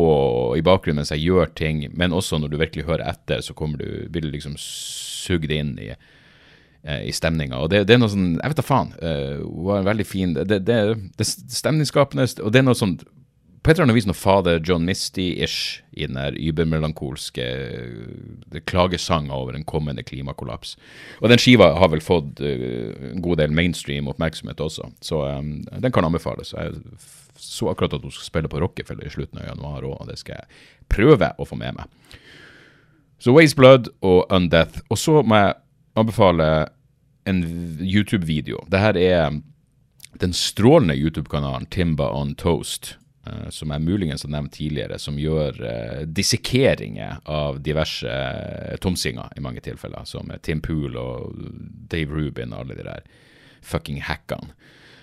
[0.58, 3.82] i bakgrunnen mens jeg gjør ting, men også når du virkelig hører etter, så kommer
[3.82, 6.19] du, blir du liksom sugd inn i, eh,
[6.84, 7.58] i stemninga.
[7.60, 8.94] Og det, det er noe sånn Jeg vet da faen.
[9.04, 10.34] eh, Hun var veldig fin.
[10.38, 10.78] Det, det,
[11.20, 12.94] det stemningsskapende, og det er noe sånn
[13.60, 19.36] På et eller annet vis noe fader John Misty-ish i den der übermelankolske uh, klagesanga
[19.36, 20.78] over en kommende klimakollaps.
[21.20, 25.52] Og den skiva har vel fått uh, en god del mainstream oppmerksomhet også, så um,
[25.76, 26.54] den kan anbefales.
[26.56, 26.80] Jeg
[27.36, 30.18] så akkurat at hun skal spille på Rockefeller i slutten av januar òg, og det
[30.24, 32.16] skal jeg prøve å få med meg.
[33.20, 34.80] Så Waste Blood og Undeath.
[34.88, 35.60] Og så må jeg
[36.00, 36.70] anbefale
[37.30, 37.44] en
[37.82, 38.64] YouTube-video.
[38.68, 39.42] Det her er
[40.20, 42.96] den strålende YouTube-kanalen Timba on Toast,
[43.28, 49.38] uh, som jeg muligens har nevnt tidligere, som gjør uh, dissekeringer av diverse uh, tomsinger
[49.38, 51.38] i mange tilfeller, som Tim Pool og
[51.92, 53.06] Dave Rubin og alle de der
[53.62, 54.56] fucking hackene.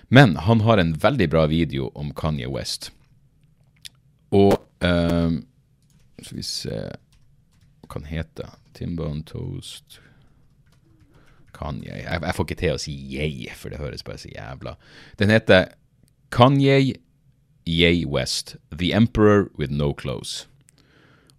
[0.09, 2.91] Men han har en veldig bra video om Kanye West.
[4.31, 6.77] Og Skal vi se
[7.81, 8.47] Hva kan hete?
[8.73, 9.99] Timba on Toast
[11.57, 14.77] Kanye jeg, jeg, får ikke til å si yay, for det høres bare så jævla
[15.19, 15.71] Den heter
[16.33, 16.97] Kanye
[17.67, 20.47] Yay West, The Emperor with No Clothes.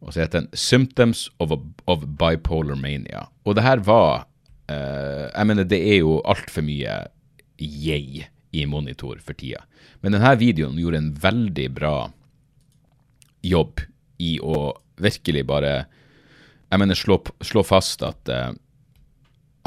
[0.01, 1.59] Og så heter den Symptoms of, a,
[1.91, 3.27] of Bipolar Mania.
[3.45, 4.27] Og det her var
[4.71, 7.01] uh, Jeg mener, det er jo altfor mye
[7.59, 9.65] yay i monitor for tida.
[10.01, 11.97] Men denne videoen gjorde en veldig bra
[13.43, 13.83] jobb
[14.23, 15.73] i å virkelig bare
[16.69, 18.53] Jeg mener, slå, slå fast at uh,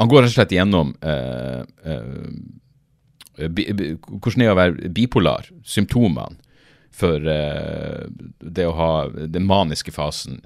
[0.02, 4.90] han går rett og slett gjennom uh, uh, bi, bi, hvordan det er å være
[4.96, 6.40] bipolar, symptomene
[6.92, 8.08] for uh,
[8.42, 10.42] det å ha den maniske fasen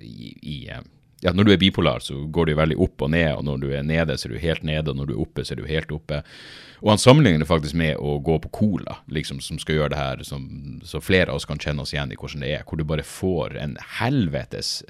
[0.00, 0.56] i, i
[1.22, 3.68] ja, Når du er bipolar, så går jo veldig opp og ned, og når du
[3.70, 5.68] er nede, så er du helt nede, og når du er oppe, så er du
[5.68, 6.18] helt oppe.
[6.82, 10.00] Og han sammenligner det faktisk med å gå på cola, liksom, som skal gjøre det
[10.00, 10.48] her, som,
[10.82, 13.06] så flere av oss kan kjenne oss igjen i hvordan det er, hvor du bare
[13.06, 14.80] får en helvetes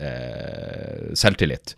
[1.21, 1.75] selvtillit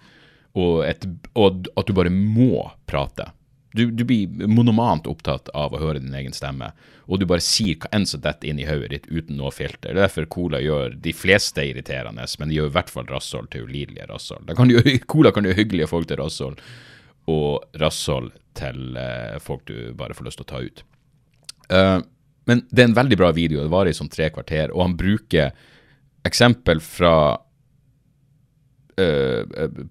[0.55, 3.31] og, et, og, at du bare må prate.
[3.75, 6.69] Du, du, blir monomant opptatt av å høre din egen stemme,
[7.11, 9.91] og du bare sier hva enn som detter inn i hodet ditt uten noe filter.
[9.91, 13.51] Det er derfor Cola gjør de fleste irriterende, men de gjør i hvert fall rasshold
[13.51, 14.55] til ulidelige rasshold.
[15.11, 16.63] Cola kan gjøre hyggelige folk til rasshold,
[17.35, 20.85] og rasshold til uh, folk du bare får lyst til å ta ut.
[21.67, 21.99] Uh,
[22.47, 24.99] men det er en veldig bra video, det varer i sånn tre kvarter, og han
[25.01, 25.51] bruker
[26.29, 27.41] eksempel fra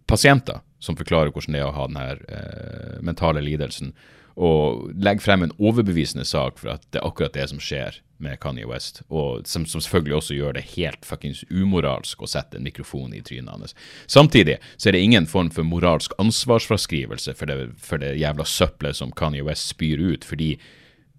[0.08, 3.94] pasienter som forklarer hvordan det er å ha denne uh, mentale lidelsen,
[4.34, 8.40] og legger frem en overbevisende sak for at det er akkurat det som skjer med
[8.42, 12.66] Kanye West, og som, som selvfølgelig også gjør det helt fuckings umoralsk å sette en
[12.66, 13.76] mikrofon i trynet hans.
[14.10, 18.98] Samtidig så er det ingen form for moralsk ansvarsfraskrivelse for det, for det jævla søppelet
[18.98, 20.56] som Kanye West spyr ut, fordi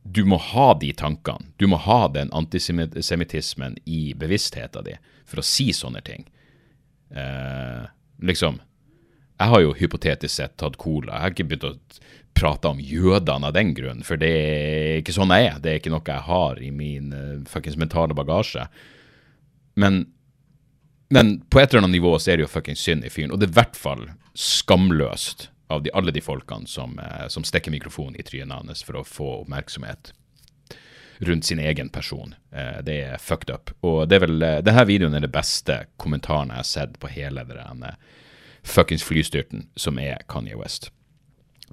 [0.05, 5.47] du må ha de tankene, du må ha den antisemittismen i bevisstheten din for å
[5.47, 6.27] si sånne ting.
[7.15, 7.87] Eh,
[8.19, 8.61] liksom
[9.39, 11.13] Jeg har jo hypotetisk sett tatt cola.
[11.13, 11.75] Jeg har ikke begynt å
[12.35, 15.57] prate om jødene av den grunn, for det er ikke sånn jeg er.
[15.63, 18.67] Det er ikke noe jeg har i min uh, fuckings mentale bagasje.
[19.75, 20.05] Men,
[21.15, 23.43] men på et eller annet nivå så er det jo fuckings synd i fyren, og
[23.43, 24.07] det er i hvert fall
[24.39, 29.03] skamløst av de, alle de folkene som, uh, som stikker mikrofonen i trynet hans for
[29.03, 30.15] å få oppmerksomhet
[31.19, 32.35] rundt sin egen person.
[32.53, 33.71] Eh, det er fucked up.
[33.81, 37.11] Og det er vel, eh, denne videoen er det beste kommentaren jeg har sett på
[37.13, 37.87] hele den
[38.65, 40.91] fuckings flystyrten som er Kanye West.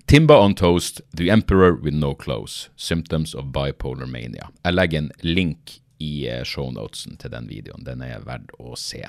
[0.07, 4.49] Timba on toast, The Emperor with no clothes, symptoms of bipolar mania.
[4.63, 7.85] Jeg legger en link i eh, shownotesen til den videoen.
[7.85, 9.05] Den er verdt å se.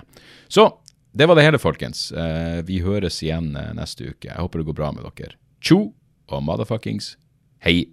[0.48, 0.68] Så
[1.12, 2.06] det var det hele, folkens.
[2.64, 4.30] Vi høres igjen neste uke.
[4.30, 5.36] Jeg håper det går bra med dere.
[5.60, 5.92] Tjo
[6.32, 7.16] og motherfuckings
[7.60, 7.92] hei.